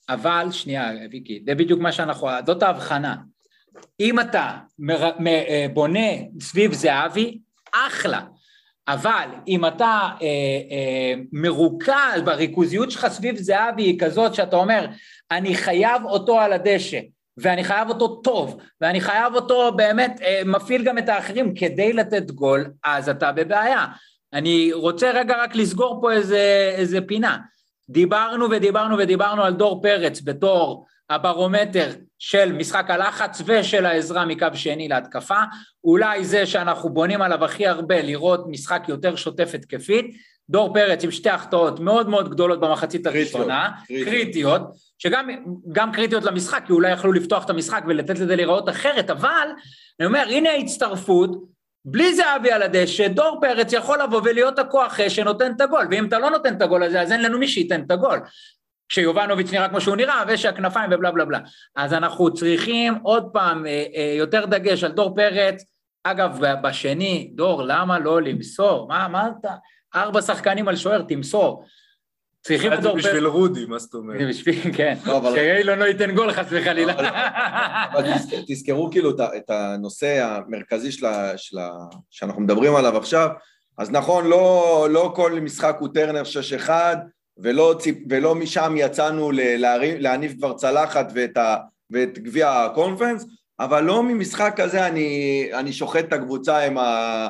[0.09, 3.15] אבל, שנייה, ויקי, זה בדיוק מה שאנחנו, זאת ההבחנה.
[3.99, 6.09] אם אתה מר, מ, אה, בונה
[6.39, 7.39] סביב זהבי,
[7.73, 8.21] אחלה.
[8.87, 10.27] אבל אם אתה אה,
[10.71, 14.85] אה, מרוכז בריכוזיות שלך סביב זהבי היא כזאת שאתה אומר
[15.31, 16.99] אני חייב אותו על הדשא
[17.37, 22.31] ואני חייב אותו טוב ואני חייב אותו באמת אה, מפעיל גם את האחרים כדי לתת
[22.31, 23.85] גול אז אתה בבעיה
[24.33, 27.37] אני רוצה רגע רק לסגור פה איזה, איזה פינה.
[27.89, 31.89] דיברנו ודיברנו ודיברנו על דור פרץ בתור הברומטר
[32.19, 35.39] של משחק הלחץ ושל העזרה מקו שני להתקפה,
[35.83, 40.15] אולי זה שאנחנו בונים עליו הכי הרבה לראות משחק יותר שוטף התקפית,
[40.49, 44.61] דור פרץ עם שתי החטאות מאוד מאוד גדולות במחצית הראשונה, קריטיות, קריטיות
[44.97, 49.47] שגם קריטיות למשחק, כי אולי יכלו לפתוח את המשחק ולתת לזה להיראות אחרת, אבל
[49.99, 51.53] אני אומר, הנה ההצטרפות,
[51.85, 56.19] בלי זהבי על הדשא, דור פרץ יכול לבוא ולהיות הכוח שנותן את הגול, ואם אתה
[56.19, 58.19] לא נותן את הגול הזה, אז אין לנו מי שייתן את הגול.
[58.89, 61.39] כשיובנוביץ' נראה כמו שהוא נראה, ושהכנפיים ובלה בלה בלה.
[61.75, 65.63] אז אנחנו צריכים עוד פעם אה, אה, יותר דגש על דור פרץ.
[66.03, 68.87] אגב, בשני, דור, למה לא למסור?
[68.87, 69.45] מה אמרת?
[69.95, 71.65] ארבע שחקנים על שוער, תמסור.
[72.41, 73.05] צריכים את דור פרץ.
[73.05, 74.29] בשביל רודי, מה זאת אומרת?
[74.29, 74.97] בשביל, כן.
[75.35, 76.93] שאילון לא ייתן גול חס וחלילה.
[77.93, 78.03] אבל
[78.47, 80.89] תזכרו כאילו את הנושא המרכזי
[82.09, 83.29] שאנחנו מדברים עליו עכשיו,
[83.77, 86.21] אז נכון, לא, לא כל משחק הוא טרנר
[86.67, 86.69] 6-1,
[87.37, 91.57] ולא, ציפ, ולא משם יצאנו להרים, להניף כבר צלחת ואת, ה,
[91.91, 93.25] ואת גביע הקונפרנס,
[93.59, 97.29] אבל לא ממשחק כזה אני, אני שוחט את הקבוצה עם ה...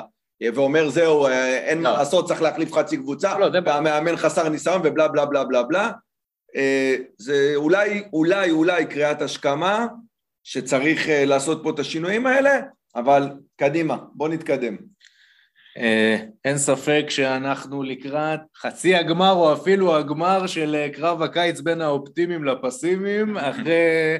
[0.54, 1.82] ואומר זהו, אין לא.
[1.82, 5.90] מה לעשות, צריך להחליף חצי קבוצה, לא, והמאמן חסר ניסיון ובלה בלה בלה בלה בלה.
[6.56, 9.86] אה, זה אולי, אולי, אולי קריאת השכמה,
[10.44, 12.60] שצריך אה, לעשות פה את השינויים האלה,
[12.96, 14.76] אבל קדימה, בוא נתקדם.
[15.78, 21.80] אה, אין ספק שאנחנו לקראת חצי הגמר או אפילו הגמר של אה, קרב הקיץ בין
[21.80, 24.18] האופטימיים לפסימיים, אחרי,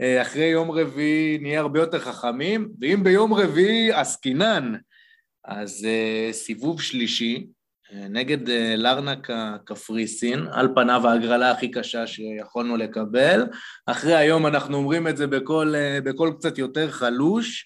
[0.00, 4.74] אה, אחרי יום רביעי נהיה הרבה יותר חכמים, ואם ביום רביעי עסקינן,
[5.44, 5.86] אז
[6.32, 7.46] סיבוב שלישי
[7.92, 13.46] נגד לארנק הקפריסין, על פניו ההגרלה הכי קשה שיכולנו לקבל,
[13.86, 15.74] אחרי היום אנחנו אומרים את זה בקול,
[16.04, 17.64] בקול קצת יותר חלוש,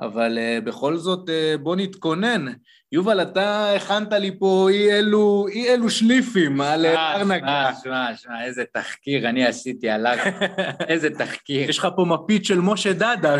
[0.00, 2.46] אבל uh, בכל זאת uh, בוא נתכונן.
[2.92, 7.46] יובל, אתה הכנת לי פה אי אלו, אי אלו שליפים על ארנקה.
[7.46, 10.16] שמע, שמע, שמע, איזה תחקיר אני עשיתי עליו,
[10.88, 11.70] איזה תחקיר.
[11.70, 13.36] יש לך פה מפית של משה דדה,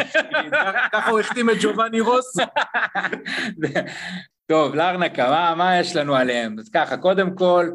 [0.93, 2.43] ככה הוא החתים את ג'ובאני רוסו.
[4.51, 6.57] טוב, לארנקה, מה, מה יש לנו עליהם?
[6.59, 7.71] אז ככה, קודם כל,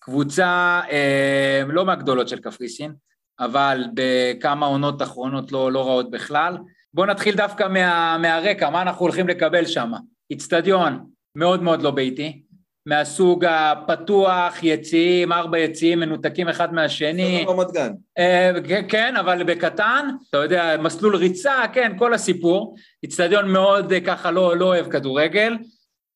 [0.00, 2.92] קבוצה אה, לא מהגדולות של קפריסין,
[3.40, 6.56] אבל בכמה עונות אחרונות לא, לא רעות בכלל.
[6.96, 9.92] בואו נתחיל דווקא מה, מהרקע, מה אנחנו הולכים לקבל שם.
[10.30, 11.04] איצטדיון
[11.36, 12.42] מאוד מאוד לא ביתי,
[12.86, 17.44] מהסוג הפתוח, יציאים, ארבע יציאים מנותקים אחד מהשני.
[17.46, 17.92] זה רמת גן.
[18.18, 18.52] אה,
[18.88, 22.76] כן, אבל בקטן, אתה יודע, מסלול ריצה, כן, כל הסיפור.
[23.02, 25.56] איצטדיון מאוד אה, ככה לא, לא אוהב כדורגל.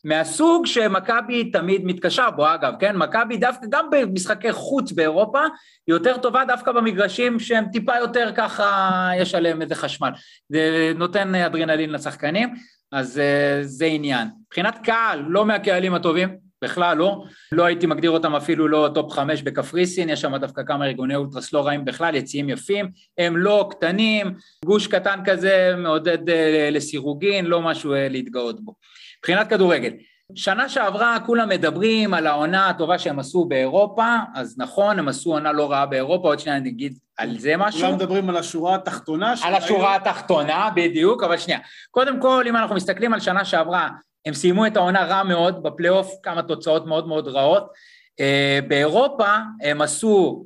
[0.05, 2.97] מהסוג שמכבי תמיד מתקשה בו, אגב, כן?
[2.97, 9.11] מכבי דווקא, גם במשחקי חוץ באירופה, היא יותר טובה דווקא במגרשים שהם טיפה יותר ככה,
[9.17, 10.11] יש עליהם איזה חשמל.
[10.49, 12.55] זה נותן אדרנלין לשחקנים,
[12.93, 14.29] אז אה, זה עניין.
[14.47, 17.25] מבחינת קהל, לא מהקהלים הטובים, בכלל לא.
[17.53, 21.53] לא הייתי מגדיר אותם אפילו לא top חמש בקפריסין, יש שם דווקא כמה ארגוני אולטרס
[21.53, 24.35] לא רעים בכלל, יציעים יפים, הם לא קטנים,
[24.65, 28.75] גוש קטן כזה מעודד אה, לסירוגין, לא משהו אה, להתגאות בו.
[29.21, 29.93] מבחינת כדורגל,
[30.35, 35.53] שנה שעברה כולם מדברים על העונה הטובה שהם עשו באירופה, אז נכון, הם עשו עונה
[35.53, 37.81] לא רעה באירופה, עוד שניה נגיד על זה משהו.
[37.81, 39.35] כולם מדברים על השורה התחתונה.
[39.43, 41.59] על השורה התחתונה, בדיוק, אבל שנייה.
[41.91, 43.89] קודם כל, אם אנחנו מסתכלים על שנה שעברה,
[44.27, 47.73] הם סיימו את העונה רע מאוד, בפלייאוף כמה תוצאות מאוד מאוד רעות.
[48.21, 50.45] אה, באירופה הם עשו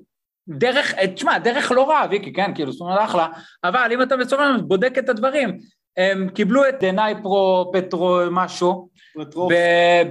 [0.49, 3.29] דרך, אה, תשמע, דרך לא רעה, ויקי, כן, כאילו, זאת אומרת, אחלה,
[3.65, 5.59] אבל אם אתה בסופו בודק את הדברים,
[5.97, 8.89] הם קיבלו את דנאי פרו פטרו משהו,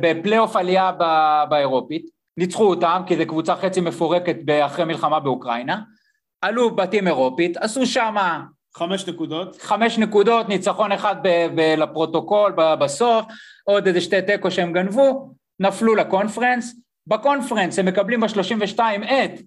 [0.02, 0.92] בפלייאוף עלייה
[1.50, 2.06] באירופית,
[2.38, 5.82] ניצחו אותם כי זו קבוצה חצי מפורקת אחרי מלחמה באוקראינה,
[6.42, 8.44] עלו בתים אירופית, עשו שמה
[8.78, 9.62] חמש נקודות.
[9.62, 13.26] חמש נקודות, ניצחון אחד ב- ב- לפרוטוקול בסוף,
[13.64, 16.76] עוד איזה שתי תיקו שהם גנבו, נפלו לקונפרנס,
[17.08, 19.42] בקונפרנס הם מקבלים ב-32 את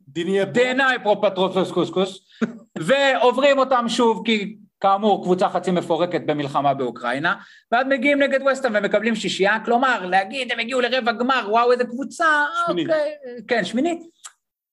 [0.53, 2.19] דנייפרופטרופוס קוסקוס,
[2.87, 7.35] ועוברים אותם שוב כי כאמור קבוצה חצי מפורקת במלחמה באוקראינה,
[7.73, 12.45] ואז מגיעים נגד ווסטהאם ומקבלים שישייה, כלומר להגיד הם הגיעו לרבע גמר, וואו איזה קבוצה,
[12.67, 12.89] שמינית.
[12.89, 13.13] אוקיי,
[13.49, 14.01] כן שמינית,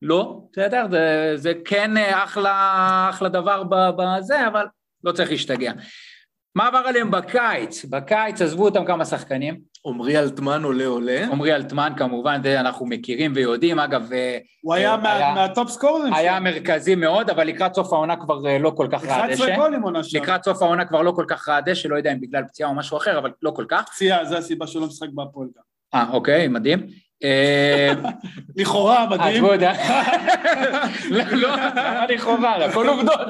[0.02, 3.64] לא, בסדר, זה, זה כן אחלה, אחלה דבר
[3.98, 4.66] בזה, אבל
[5.04, 5.72] לא צריך להשתגע.
[6.56, 7.86] מה עבר עליהם בקיץ?
[7.86, 9.73] בקיץ עזבו אותם כמה שחקנים.
[9.86, 11.26] עמרי אלטמן עולה עולה.
[11.32, 14.14] עמרי אלטמן כמובן, זה אנחנו מכירים ויודעים, אגב...
[14.14, 16.14] אה, הוא היה, היה מהטופ סקוררים.
[16.14, 19.44] היה מרכזי מאוד, אבל לקראת סוף העונה כבר אה, לא כל כך רע הדשא.
[19.44, 20.18] 11 גולים עונה שם.
[20.18, 22.76] לקראת סוף העונה כבר לא כל כך רע הדשא, לא יודע אם בגלל פציעה או
[22.76, 23.84] משהו אחר, אבל לא כל כך.
[23.90, 25.64] פציעה, זה הסיבה שהוא לא משחק בהפועל גם.
[25.94, 26.88] אה, אוקיי, מדהים.
[27.24, 27.94] אה,
[28.56, 29.44] לכאורה, מדהים.
[31.10, 31.50] לא, לא,
[32.10, 33.28] לכאורה, הכל עובדות.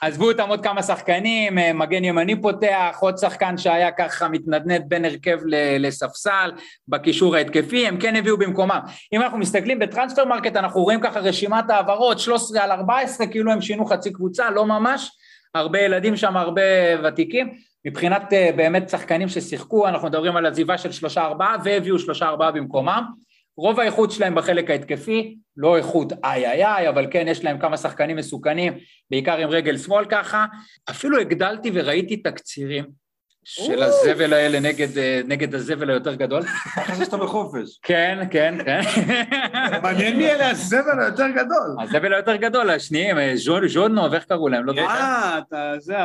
[0.00, 5.04] עזבו אותם עוד כמה שחקנים, אה, מגן ימני פותח, עוד שחקן שהיה ככה מתנדנד בין
[5.04, 5.38] הרכב
[5.78, 6.50] לספסל,
[6.88, 8.80] בקישור ההתקפי, הם כן הביאו במקומם.
[9.12, 13.60] אם אנחנו מסתכלים ב Transfermarkt, אנחנו רואים ככה רשימת העברות, 13 על 14, כאילו הם
[13.60, 15.10] שינו חצי קבוצה, לא ממש,
[15.54, 16.62] הרבה ילדים שם, הרבה
[17.04, 17.71] ותיקים.
[17.84, 22.50] מבחינת אה, באמת שחקנים ששיחקו, אנחנו מדברים על עזיבה של שלושה ארבעה, והביאו שלושה ארבעה
[22.50, 23.04] במקומם.
[23.56, 27.76] רוב האיכות שלהם בחלק ההתקפי, לא איכות איי איי איי, אבל כן יש להם כמה
[27.76, 28.72] שחקנים מסוכנים,
[29.10, 30.46] בעיקר עם רגל שמאל ככה.
[30.90, 32.84] אפילו הגדלתי וראיתי תקצירים
[33.44, 36.42] של הזבל האלה נגד, אה, נגד הזבל היותר גדול.
[36.42, 37.78] חשבתי שאתה בחופש.
[37.82, 38.80] כן, כן, כן.
[39.82, 41.76] מעניין מי אלה הזבל היותר גדול.
[41.82, 43.32] הזבל היותר גדול, השניים, אה,
[43.68, 44.64] ז'ונוב, איך קראו להם?
[44.64, 44.72] לא.
[44.78, 45.96] אה, אתה, זה,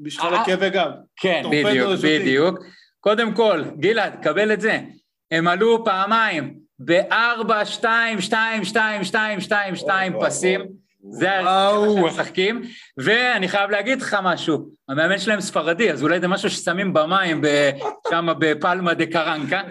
[0.00, 0.90] בשביל הכאבי גב.
[1.16, 2.58] כן, בדיוק, בדיוק.
[3.00, 4.80] קודם כל, גלעד, קבל את זה.
[5.30, 10.60] הם עלו פעמיים בארבע, שתיים, שתיים, שתיים, שתיים, שתיים, שתיים פסים.
[11.10, 12.62] זה שהם משחקים,
[12.98, 17.42] ואני חייב להגיד לך משהו, המאמן שלהם ספרדי, אז אולי זה משהו ששמים במים
[18.10, 19.62] שם בפלמה דה קרנקה.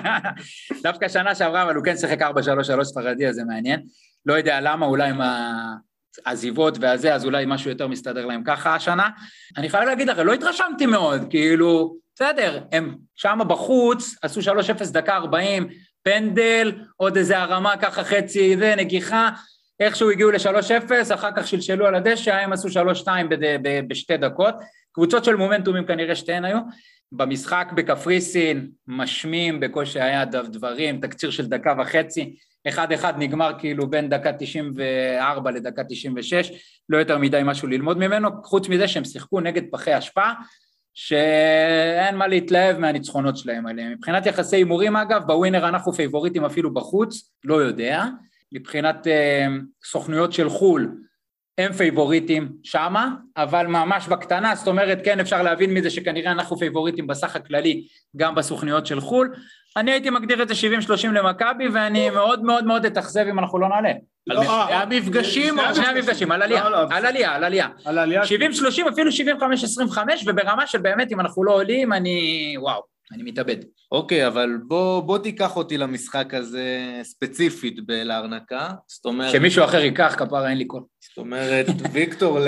[0.84, 3.80] דווקא שנה שעברה, אבל הוא כן שיחק 4-3-3 ספרדי, אז זה מעניין.
[4.26, 5.20] לא יודע למה, אולי עם
[6.26, 9.08] העזיבות והזה, אז אולי משהו יותר מסתדר להם ככה השנה.
[9.56, 15.16] אני חייב להגיד לך, לא התרשמתי מאוד, כאילו, בסדר, הם שם בחוץ, עשו 3-0 דקה
[15.16, 15.68] 40,
[16.02, 19.30] פנדל, עוד איזה הרמה ככה חצי, זה, נגיחה,
[19.80, 22.68] איכשהו הגיעו ל-3-0, אחר כך שלשלו על הדשא, הם עשו
[23.04, 23.08] 3-2
[23.88, 24.54] בשתי דקות.
[24.92, 26.58] קבוצות של מומנטומים כנראה שתיהן היו.
[27.12, 32.36] במשחק בקפריסין, משמים בקושי היה דברים, תקציר של דקה וחצי,
[32.68, 36.50] אחד אחד נגמר כאילו בין דקה 94 לדקה 96,
[36.88, 40.30] לא יותר מדי משהו ללמוד ממנו, חוץ מזה שהם שיחקו נגד פחי אשפה,
[40.94, 43.92] שאין מה להתלהב מהניצחונות שלהם עליהם.
[43.92, 48.04] מבחינת יחסי הימורים אגב, בווינר אנחנו פייבוריטים אפילו בחוץ, לא יודע.
[48.52, 49.46] מבחינת אה,
[49.84, 50.88] סוכנויות של חו"ל,
[51.60, 57.06] הם פייבוריטים שמה, אבל ממש בקטנה, זאת אומרת כן אפשר להבין מזה שכנראה אנחנו פייבוריטים
[57.06, 57.86] בסך הכללי
[58.16, 59.34] גם בסוכניות של חו"ל.
[59.76, 63.68] אני הייתי מגדיר את זה 70-30 למכבי ואני מאוד מאוד מאוד אתאכזב אם אנחנו לא
[63.68, 63.92] נעלה.
[64.30, 65.56] על שני המפגשים?
[65.74, 67.68] שני המפגשים, עלייה, על עלייה, על עלייה.
[67.84, 68.22] על עלייה.
[68.22, 68.26] 70-30
[68.92, 69.10] אפילו
[69.90, 72.99] 75-25 וברמה של באמת אם אנחנו לא עולים אני וואו.
[73.12, 73.56] אני מתאבד.
[73.92, 79.32] אוקיי, אבל בוא, בוא תיקח אותי למשחק הזה ספציפית בלהרנקה, זאת אומרת...
[79.32, 80.82] שמישהו אחר ייקח, כפרה אין לי קול.
[81.08, 82.38] זאת אומרת, ויקטור,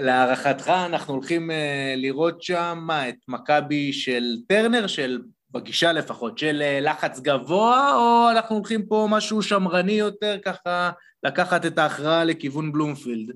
[0.00, 5.18] להערכתך אנחנו הולכים אה, לראות שם, מה, את מכבי של טרנר, של,
[5.50, 10.90] בגישה לפחות, של אה, לחץ גבוה, או אנחנו הולכים פה משהו שמרני יותר, ככה
[11.22, 13.30] לקחת את ההכרעה לכיוון בלומפילד?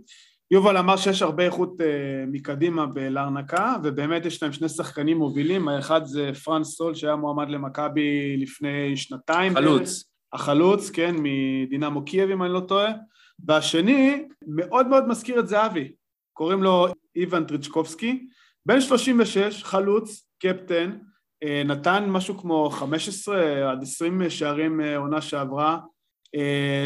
[0.51, 1.84] יובל אמר שיש הרבה איכות uh,
[2.26, 8.36] מקדימה בלארנקה, ובאמת יש להם שני שחקנים מובילים, האחד זה פרנס סול שהיה מועמד למכבי
[8.36, 9.55] לפני שנתיים.
[9.55, 10.05] חלוץ.
[10.32, 12.92] החלוץ, כן, מדינמו קייב אם אני לא טועה,
[13.47, 15.92] והשני מאוד מאוד מזכיר את זהבי,
[16.32, 16.86] קוראים לו
[17.16, 18.26] איוון טריצ'קובסקי,
[18.66, 20.99] בן 36, חלוץ, קפטן,
[21.45, 25.78] uh, נתן משהו כמו 15 עד 20 שערים uh, עונה שעברה,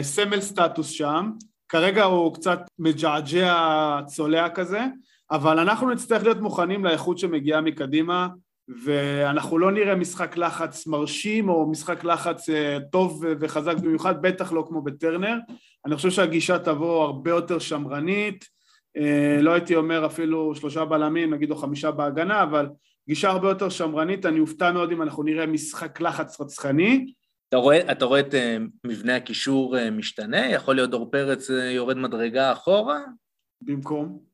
[0.03, 1.31] סמל סטטוס שם,
[1.69, 4.81] כרגע הוא קצת מג'עג'ע צולע כזה,
[5.31, 8.29] אבל אנחנו נצטרך להיות מוכנים לאיכות שמגיעה מקדימה,
[8.85, 14.65] ואנחנו לא נראה משחק לחץ מרשים או משחק לחץ אה, טוב וחזק במיוחד, בטח לא
[14.69, 15.37] כמו בטרנר.
[15.87, 18.45] אני חושב שהגישה תבוא הרבה יותר שמרנית,
[18.97, 22.69] אה, לא הייתי אומר אפילו שלושה בלמים, נגיד או חמישה בהגנה, אבל
[23.09, 27.13] גישה הרבה יותר שמרנית, אני אופתע מאוד אם אנחנו נראה משחק לחץ רצחני.
[27.49, 28.37] אתה רואה, אתה רואה את uh,
[28.85, 30.47] מבנה הקישור uh, משתנה?
[30.47, 32.99] יכול להיות דור פרץ uh, יורד מדרגה אחורה?
[33.63, 34.29] במקום?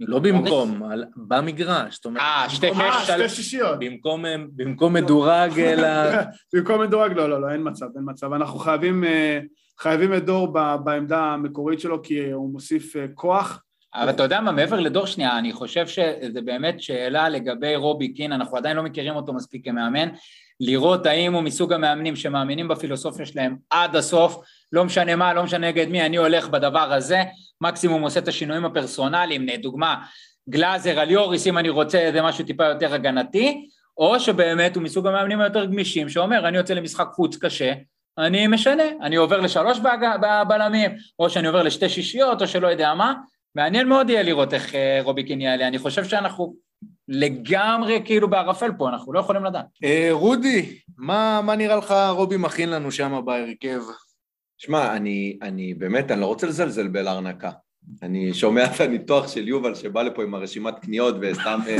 [0.00, 2.22] לא במקום, על, במגרש, זאת אומרת...
[2.22, 3.78] אה, שתי שישיות.
[3.80, 4.24] במקום,
[4.56, 5.88] במקום מדורג, אלא...
[6.54, 8.32] במקום מדורג, לא, לא, לא, אין מצב, אין מצב.
[8.32, 9.04] אנחנו חייבים,
[9.78, 10.52] חייבים את דור
[10.84, 13.62] בעמדה המקורית שלו, כי הוא מוסיף כוח.
[13.94, 18.32] אבל אתה יודע מה, מעבר לדור שנייה, אני חושב שזה באמת שאלה לגבי רובי קין,
[18.32, 20.08] אנחנו עדיין לא מכירים אותו מספיק כמאמן,
[20.60, 24.36] לראות האם הוא מסוג המאמנים שמאמינים בפילוסופיה שלהם עד הסוף,
[24.72, 27.22] לא משנה מה, לא משנה נגד מי, אני הולך בדבר הזה,
[27.60, 29.96] מקסימום עושה את השינויים הפרסונליים, דוגמה,
[30.50, 35.06] גלאזר על יוריס, אם אני רוצה איזה משהו טיפה יותר הגנתי, או שבאמת הוא מסוג
[35.06, 37.72] המאמנים היותר גמישים, שאומר, אני יוצא למשחק חוץ קשה,
[38.18, 39.78] אני משנה, אני עובר לשלוש
[40.48, 43.14] בלמים, או שאני עובר לשתי שישיות, או שלא יודע מה,
[43.54, 46.54] מעניין מאוד יהיה לראות איך אה, רובי קין יעלה, אני חושב שאנחנו
[47.08, 49.66] לגמרי כאילו בערפל פה, אנחנו לא יכולים לדעת.
[49.84, 53.80] אה, רודי, מה, מה נראה לך רובי מכין לנו שם בהרכב?
[54.58, 57.50] שמע, אני, אני באמת, אני לא רוצה לזלזל באלארנקה.
[58.02, 61.76] אני שומע את הניתוח של יובל שבא לפה עם הרשימת קניות וסתם אה,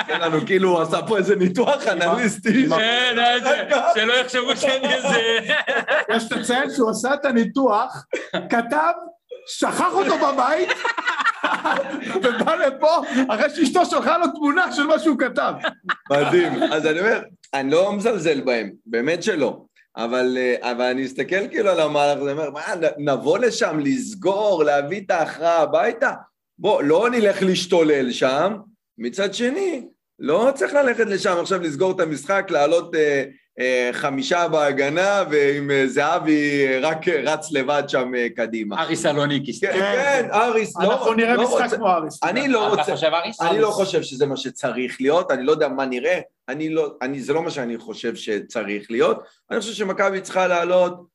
[0.00, 2.68] עושה לנו כאילו הוא עשה פה איזה ניתוח אנליסטי.
[2.68, 3.16] כן,
[3.94, 5.38] שלא יחשבו שאני איזה...
[6.10, 8.06] יש לציין שהוא עשה את הניתוח,
[8.50, 8.92] כתב,
[9.46, 10.68] שכח אותו בבית
[12.14, 15.52] ובא לפה אחרי שאשתו שלחה לו תמונה של מה שהוא כתב.
[16.10, 16.62] מדהים.
[16.72, 17.20] אז אני אומר,
[17.54, 19.62] אני לא מזלזל בהם, באמת שלא.
[19.96, 22.60] אבל, אה, אבל אני מסתכל כאילו על המהלך הזה, אומר, מה,
[22.98, 26.12] נבוא לשם לסגור, להביא את ההכרעה הביתה?
[26.58, 28.56] בוא, לא נלך להשתולל שם.
[28.98, 29.86] מצד שני,
[30.18, 33.24] לא צריך ללכת לשם עכשיו לסגור את המשחק, לעלות אה,
[33.92, 38.82] חמישה בהגנה, ועם אה, זהבי רק רץ לבד שם אה, קדימה.
[38.82, 39.60] אריס סלוניקי.
[39.60, 42.22] כן, כן, אריס, לא, אנחנו נראה לא משחק כמו אריס.
[42.22, 43.40] אני לא אתה רוצה, חושב אריס?
[43.40, 47.20] אני לא חושב שזה מה שצריך להיות, אני לא יודע מה נראה, אני לא, אני,
[47.20, 51.06] זה לא מה שאני חושב שצריך להיות, אני חושב שמכבי צריכה לעלות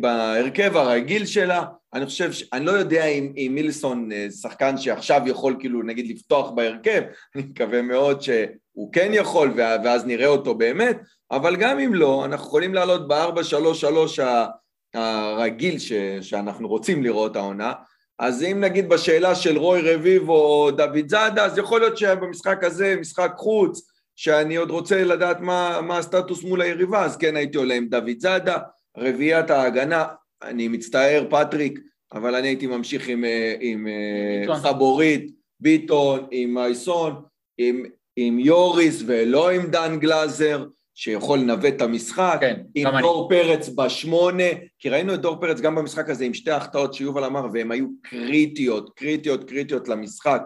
[0.00, 1.64] בהרכב הרגיל שלה,
[1.94, 2.44] אני חושב, ש...
[2.52, 7.02] אני לא יודע אם, אם מילסון אה, שחקן שעכשיו יכול כאילו נגיד לפתוח בהרכב,
[7.36, 10.98] אני מקווה מאוד שהוא כן יכול ואז נראה אותו באמת,
[11.30, 14.46] אבל גם אם לא, אנחנו יכולים לעלות ב-4-3-3 ה-
[14.94, 15.92] הרגיל ש...
[16.20, 17.72] שאנחנו רוצים לראות העונה,
[18.18, 22.96] אז אם נגיד בשאלה של רוי רביבו או דוד זאדה, אז יכול להיות שבמשחק הזה,
[23.00, 27.74] משחק חוץ, שאני עוד רוצה לדעת מה, מה הסטטוס מול היריבה, אז כן הייתי עולה
[27.74, 28.58] עם דוד זאדה,
[28.96, 30.06] רביעיית ההגנה,
[30.42, 31.78] אני מצטער פטריק,
[32.12, 34.56] אבל אני הייתי ממשיך עם, אה, עם אה, ביטון.
[34.56, 37.22] חבורית, ביטון, עם מייסון,
[37.58, 37.84] עם,
[38.16, 40.66] עם יוריס ולא עם דן גלאזר,
[41.00, 43.02] שיכול לנווט את המשחק, כן, עם גם אני.
[43.02, 44.44] דור פרץ בשמונה,
[44.78, 47.86] כי ראינו את דור פרץ גם במשחק הזה עם שתי החטאות שיובל אמר, והן היו
[48.02, 50.42] קריטיות, קריטיות, קריטיות למשחק.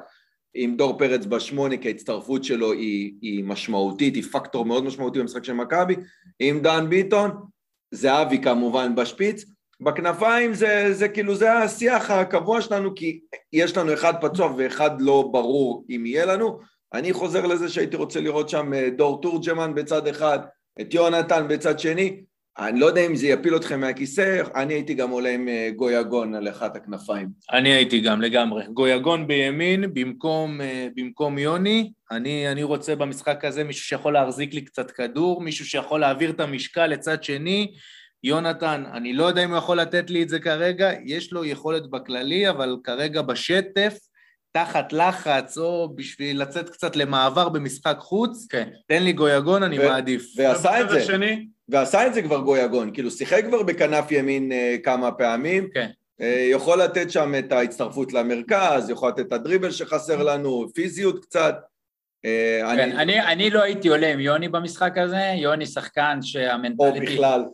[0.54, 5.44] עם דור פרץ בשמונה, כי ההצטרפות שלו היא, היא משמעותית, היא פקטור מאוד משמעותי במשחק
[5.44, 5.96] של מכבי,
[6.38, 7.30] עם דן ביטון,
[7.90, 9.44] זהבי כמובן בשפיץ,
[9.80, 13.20] בכנפיים זה, זה כאילו, זה השיח הקבוע שלנו, כי
[13.52, 16.58] יש לנו אחד פצוע ואחד לא ברור אם יהיה לנו.
[16.94, 20.38] אני חוזר לזה שהייתי רוצה לראות שם אה, דור תורג'מן בצד אחד,
[20.80, 22.20] את יונתן בצד שני.
[22.58, 26.34] אני לא יודע אם זה יפיל אתכם מהכיסא, אני הייתי גם עולה עם אה, גויגון
[26.34, 27.28] על אחת הכנפיים.
[27.52, 28.64] אני הייתי גם לגמרי.
[28.66, 31.92] גויגון בימין במקום, אה, במקום יוני.
[32.10, 36.40] אני, אני רוצה במשחק הזה מישהו שיכול להחזיק לי קצת כדור, מישהו שיכול להעביר את
[36.40, 37.74] המשקל לצד שני.
[38.24, 41.90] יונתן, אני לא יודע אם הוא יכול לתת לי את זה כרגע, יש לו יכולת
[41.90, 43.98] בכללי, אבל כרגע בשטף,
[44.56, 48.68] תחת לחץ, או בשביל לצאת קצת למעבר במשחק חוץ, כן.
[48.88, 50.32] תן לי גויגון, אני ו- מעדיף.
[50.36, 50.98] ועשה את זה.
[50.98, 55.90] השני, ועשה את זה כבר גויגון, כאילו שיחק כבר בכנף ימין אה, כמה פעמים, כן.
[56.20, 61.56] אה, יכול לתת שם את ההצטרפות למרכז, יכול לתת את הדריבל שחסר לנו, פיזיות קצת.
[62.24, 66.26] אה, כן, אני, אני, אני לא הייתי עולה עם יוני במשחק הזה, יוני שחקן או
[66.26, 67.14] שהמנטליטי...
[67.14, 67.44] בכלל.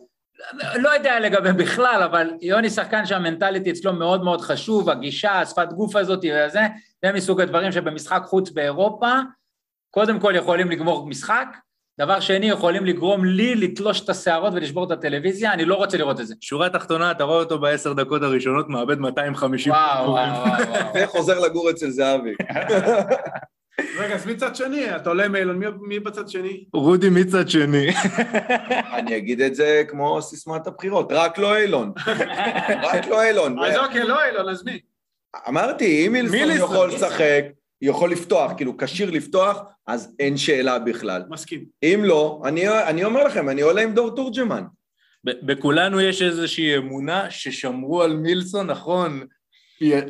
[0.75, 5.95] לא יודע לגבי בכלל, אבל יוני שחקן שהמנטליטי אצלו מאוד מאוד חשוב, הגישה, השפת גוף
[5.95, 6.61] הזאת וזה,
[7.05, 9.11] זה מסוג הדברים שבמשחק חוץ באירופה,
[9.91, 11.47] קודם כל יכולים לגמור משחק,
[11.99, 16.19] דבר שני, יכולים לגרום לי לתלוש את השערות ולשבור את הטלוויזיה, אני לא רוצה לראות
[16.19, 16.35] את זה.
[16.41, 21.03] שורה תחתונה, אתה רואה אותו בעשר דקות הראשונות, מאבד 250 וואו, וואו, וואו, וואו.
[21.03, 22.33] וחוזר לגור אצל זהבי.
[23.97, 26.65] רגע, אז מצד שני, אתה עולה עם אילון, מי- מי בצד שני?
[26.73, 27.87] רודי מצד שני.
[28.93, 31.91] אני אגיד את זה כמו סיסמת הבחירות, רק לא אילון.
[32.83, 33.63] רק לא אילון.
[33.63, 34.79] אז אוקיי, לא אילון, אז מי?
[35.47, 36.89] אמרתי, אם מילסון, יכול.
[36.93, 37.43] לשחק,
[37.81, 41.23] יכול לפתוח, כאילו כשיר לפתוח, אז אין שאלה בכלל.
[41.29, 41.65] מסכים.
[41.83, 44.63] אם לא, אני, אני אומר לכם, אני עולה עם דור תורג'מן.
[45.23, 49.23] בכולנו יש איזושהי אמונה ששמרו על מילסון, נכון,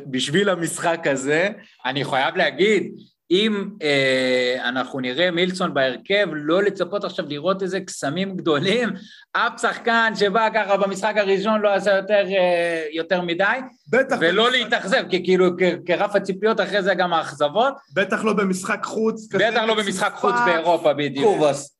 [0.06, 1.48] בשביל המשחק הזה.
[1.86, 2.92] אני חייב להגיד,
[3.32, 8.88] אם אה, אנחנו נראה מילסון בהרכב, לא לצפות עכשיו לראות איזה קסמים גדולים,
[9.32, 13.44] אף שחקן שבא ככה במשחק הראשון לא עשה יותר, אה, יותר מדי,
[13.88, 18.32] בטח, ולא במשחק- להתאכזב, כי כאילו כ- כרף הציפיות אחרי זה גם האכזבות, בטח לא
[18.32, 19.28] במשחק חוץ.
[19.32, 20.34] כזה בטח לא במשחק חוץ.
[20.46, 21.24] באירופה בדיוק.
[21.24, 21.76] קובאס,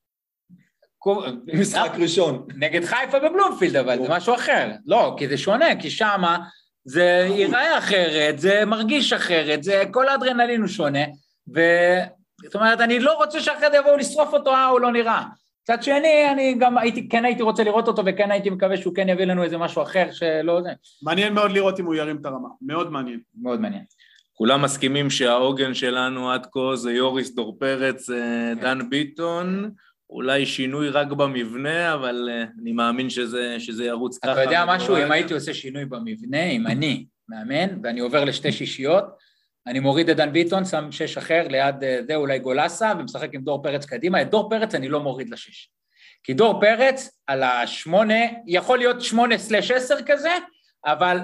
[0.99, 1.25] קוב-
[1.55, 2.47] משחק ראשון.
[2.57, 4.69] נגד חיפה בבלומפילד, אבל זה משהו אחר.
[4.87, 6.39] לא, כי זה שונה, כי שמה
[6.85, 11.01] זה ייראה אחרת, זה מרגיש אחרת, זה כל האדרנלין הוא שונה,
[11.55, 11.61] ו...
[12.45, 15.22] זאת אומרת, אני לא רוצה שאחרי זה יבואו לשרוף אותו, אה, הוא לא נראה.
[15.62, 19.09] מצד שני, אני גם הייתי, כן הייתי רוצה לראות אותו, וכן הייתי מקווה שהוא כן
[19.09, 20.70] יביא לנו איזה משהו אחר שלא זה.
[21.03, 23.20] מעניין מאוד לראות אם הוא ירים את הרמה, מאוד מעניין.
[23.43, 23.84] מאוד מעניין.
[24.34, 29.70] כולם מסכימים שהעוגן שלנו עד כה זה יוריס דור פרץ, אה, דן ביטון,
[30.11, 34.32] אולי שינוי רק במבנה, אבל אה, אני מאמין שזה, שזה ירוץ ככה.
[34.32, 34.97] אתה יודע משהו.
[34.97, 39.05] אם הייתי עושה שינוי במבנה, אם אני מאמן, ואני עובר לשתי שישיות,
[39.67, 43.43] אני מוריד את דן ביטון, שם שש אחר ליד אה, זה, אולי גולסה, ומשחק עם
[43.43, 44.23] דור פרץ קדימה.
[44.23, 45.71] את דור פרץ אני לא מוריד לשש.
[46.23, 50.33] כי דור פרץ על השמונה, יכול להיות שמונה סלש עשר כזה,
[50.87, 51.19] אבל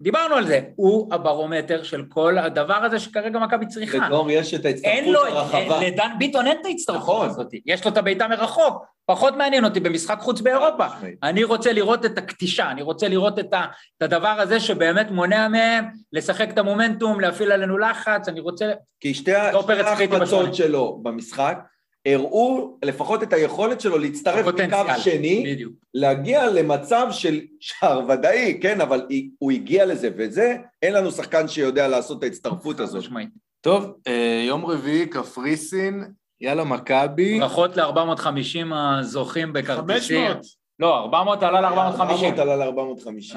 [0.00, 4.08] דיברנו על זה, הוא הברומטר של כל הדבר הזה שכרגע מכבי צריכה.
[4.08, 5.80] לדור יש את ההצטרפות הרחבה.
[5.86, 7.28] לדן ביטון אין את ההצטרפות נכון.
[7.28, 10.86] הזאת, יש לו את הבעיטה מרחוק, פחות מעניין אותי במשחק חוץ באירופה.
[11.22, 13.64] אני רוצה לראות את הקטישה, אני רוצה לראות את, ה,
[13.96, 18.72] את הדבר הזה שבאמת מונע מהם לשחק את המומנטום, להפעיל עלינו לחץ, אני רוצה...
[19.00, 19.32] כי שתי.
[19.32, 21.58] ההחמצות שלו במשחק
[22.06, 24.98] הראו לפחות את היכולת שלו להצטרף מקו הפוטנציאל.
[24.98, 25.72] שני, בדיוק.
[25.94, 29.06] להגיע למצב של שער ודאי, כן, אבל
[29.38, 33.02] הוא הגיע לזה, וזה, אין לנו שחקן שיודע לעשות את ההצטרפות הזאת.
[33.02, 33.28] משמעית.
[33.60, 36.04] טוב, אה, יום רביעי, קפריסין,
[36.40, 37.40] יאללה מכבי.
[37.40, 40.28] ברכות ל-450 הזוכים בכרטיסים.
[40.28, 40.46] 500.
[40.78, 42.00] לא, 400 עלה ל-450.
[42.00, 43.36] 400 עלה ל-450.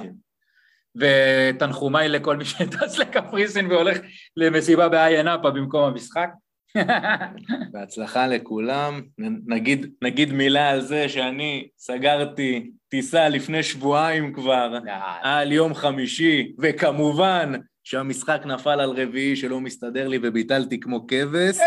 [0.95, 3.97] ותנחומיי לכל מי שטס לקפריסין והולך
[4.37, 6.29] למסיבה בעין נאפה במקום המשחק.
[7.71, 9.01] בהצלחה לכולם.
[9.47, 14.79] נגיד, נגיד מילה על זה שאני סגרתי טיסה לפני שבועיים כבר
[15.21, 17.53] על יום חמישי, וכמובן
[17.83, 21.57] שהמשחק נפל על רביעי שלא מסתדר לי וביטלתי כמו כבש.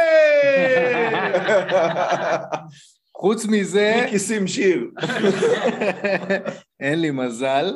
[3.17, 4.91] חוץ מזה, כיסים שיר.
[6.81, 7.73] אין לי מזל.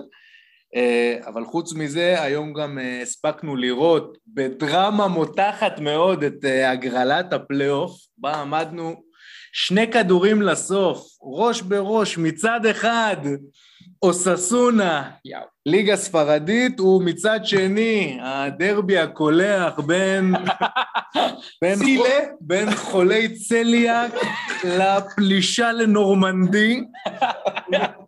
[0.76, 7.32] אה, אבל חוץ מזה, היום גם אה, הספקנו לראות בדרמה מותחת מאוד את אה, הגרלת
[7.32, 9.02] הפלייאוף, בה עמדנו
[9.52, 13.16] שני כדורים לסוף, ראש בראש, מצד אחד
[14.02, 15.10] אוססונה.
[15.66, 20.34] ליגה ספרדית, ומצד שני, הדרבי הקולח בין,
[21.62, 22.04] בין, צילה?
[22.40, 24.12] בין חולי צליאק
[24.64, 26.84] לפלישה לנורמנדי,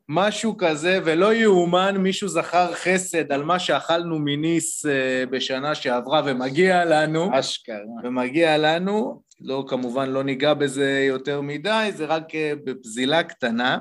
[0.09, 6.84] משהו כזה, ולא יאומן, מישהו זכר חסד על מה שאכלנו מניס אה, בשנה שעברה, ומגיע
[6.84, 7.76] לנו, אשכרה.
[8.05, 13.78] ומגיע לנו, לא, כמובן לא ניגע בזה יותר מדי, זה רק אה, בפזילה קטנה.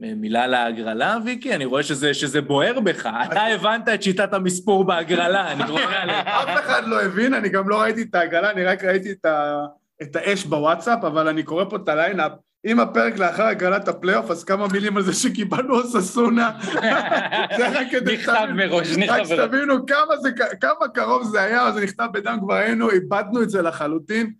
[0.00, 1.54] מילה להגרלה, ויקי?
[1.54, 3.08] אני רואה שזה, שזה בוער בך.
[3.24, 6.26] אתה הבנת את שיטת המספור בהגרלה, אני רואה עליך.
[6.26, 9.64] אף אחד לא הבין, אני גם לא ראיתי את ההגרלה, אני רק ראיתי את, ה...
[10.02, 12.32] את האש בוואטסאפ, אבל אני קורא פה את ה lineup.
[12.66, 16.50] אם הפרק לאחר הגרלת הפלייאוף, אז כמה מילים על זה שקיבלנו אוססונה.
[17.56, 19.28] זה רק כדי נכתב מראש, רק נכתב מראש.
[19.28, 20.30] שתבינו כמה, זה,
[20.60, 24.32] כמה קרוב זה היה, זה נכתב בדם כבר היינו, איבדנו את זה לחלוטין.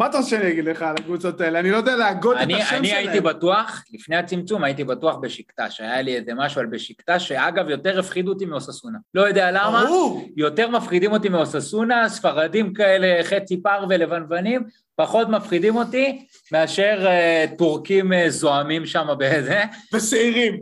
[0.00, 1.60] מה אתה רוצה שאני אגיד לך על הקבוצות האלה?
[1.60, 3.06] אני לא יודע להגות את אני, השם אני שלהם.
[3.06, 7.98] הייתי בטוח, לפני הצמצום הייתי בטוח בשקטש, היה לי איזה משהו על בשקטש, שאגב יותר
[7.98, 8.98] הפחידו אותי מאוססונה.
[9.14, 10.28] לא יודע למה, ברור.
[10.36, 14.64] יותר מפחידים אותי מאוססונה, ספרדים כאלה חצי פר ולבנוונים,
[15.00, 19.62] פחות מפחידים אותי מאשר אה, טורקים אה, זועמים שם באיזה.
[19.92, 20.60] ושעירים.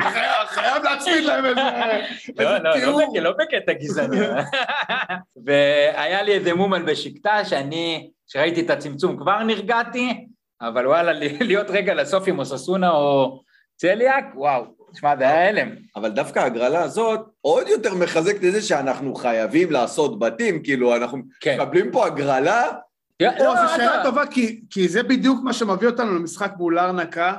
[0.00, 1.60] חייב- חייב להצמיד להם איזה
[2.38, 3.00] לא, איזה לא, תיאור.
[3.00, 4.16] לא, בק- לא בקטע גזעני.
[5.46, 10.26] והיה לי איזה מומן בשקטה שאני, כשראיתי את הצמצום כבר נרגעתי,
[10.60, 13.40] אבל וואלה, להיות רגע לסוף עם אוססונה או
[13.76, 15.68] צליאק, וואו, תשמע, זה היה הלם.
[15.96, 21.18] אבל דווקא ההגרלה הזאת עוד יותר מחזקת את זה שאנחנו חייבים לעשות בתים, כאילו אנחנו
[21.40, 21.56] כן.
[21.60, 22.62] מקבלים פה הגרלה,
[23.22, 26.78] לא, או, זו שאלה אתה- טובה, כי, כי זה בדיוק מה שמביא אותנו למשחק מול
[26.78, 27.34] ארנקה.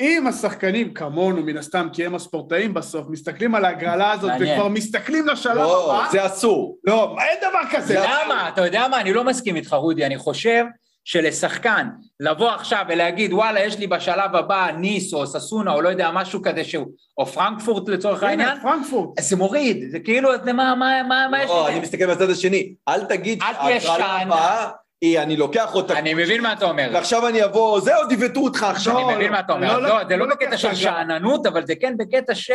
[0.00, 4.52] אם השחקנים כמונו, מן הסתם, כי הם הספורטאים בסוף, מסתכלים על ההגרלה הזאת מעניין.
[4.58, 6.78] וכבר מסתכלים לשלב לא, הבא, זה אסור.
[6.84, 7.94] לא, אין דבר כזה.
[7.98, 8.48] למה?
[8.48, 9.00] אתה יודע מה?
[9.00, 10.64] אני לא מסכים איתך, רודי, אני חושב
[11.04, 11.88] שלשחקן
[12.20, 16.42] לבוא עכשיו ולהגיד, וואלה, יש לי בשלב הבא ניס או ססונה או לא יודע, משהו
[16.42, 16.86] כזה שהוא,
[17.18, 19.18] או פרנקפורט לצורך העניין, פרנקפורט.
[19.18, 21.72] אז זה מוריד, זה כאילו, זה מה, מה, מה, מה יש לא, לי?
[21.72, 24.26] אני מסתכל מהצד השני, אל תגיד אל תהיה שההגרלה שאנן.
[24.26, 24.70] הבאה
[25.00, 26.90] היא, אני לוקח אותה, אני מבין מה אתה אומר.
[26.94, 28.98] ועכשיו אני אבוא, זה עוד עיוותו אותך עכשיו.
[28.98, 29.66] אני מבין מה אתה אומר.
[29.78, 30.74] לא, לא, לא, זה לא לא בקטע של.
[30.74, 32.54] שאננות, אבל זה כן בקטע של,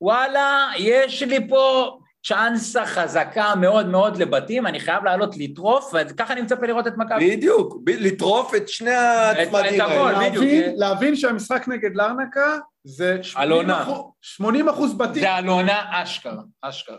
[0.00, 1.96] וואלה, יש לי פה
[2.26, 7.36] צ'אנסה חזקה מאוד מאוד לבתים, אני חייב לעלות לטרוף, וככה אני מצפה לראות את מכבי.
[7.36, 10.18] בדיוק, ב- לטרוף את שני הצמדים האלה.
[10.28, 10.44] בדיוק.
[10.44, 13.82] להבין, להבין שהמשחק נגד לארנקה זה 80 אלונה.
[13.82, 15.22] אחוז- 80 אחוז בתים.
[15.22, 16.96] זה אלונה אשכרה, אשכרה.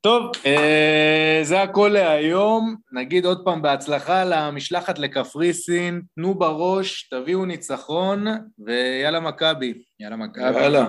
[0.00, 2.76] טוב, אה, זה הכל להיום.
[2.92, 8.26] נגיד עוד פעם בהצלחה למשלחת לקפריסין, תנו בראש, תביאו ניצחון,
[8.66, 9.74] ויאללה מכבי.
[10.00, 10.42] יאללה מכבי.
[10.44, 10.86] יאללה.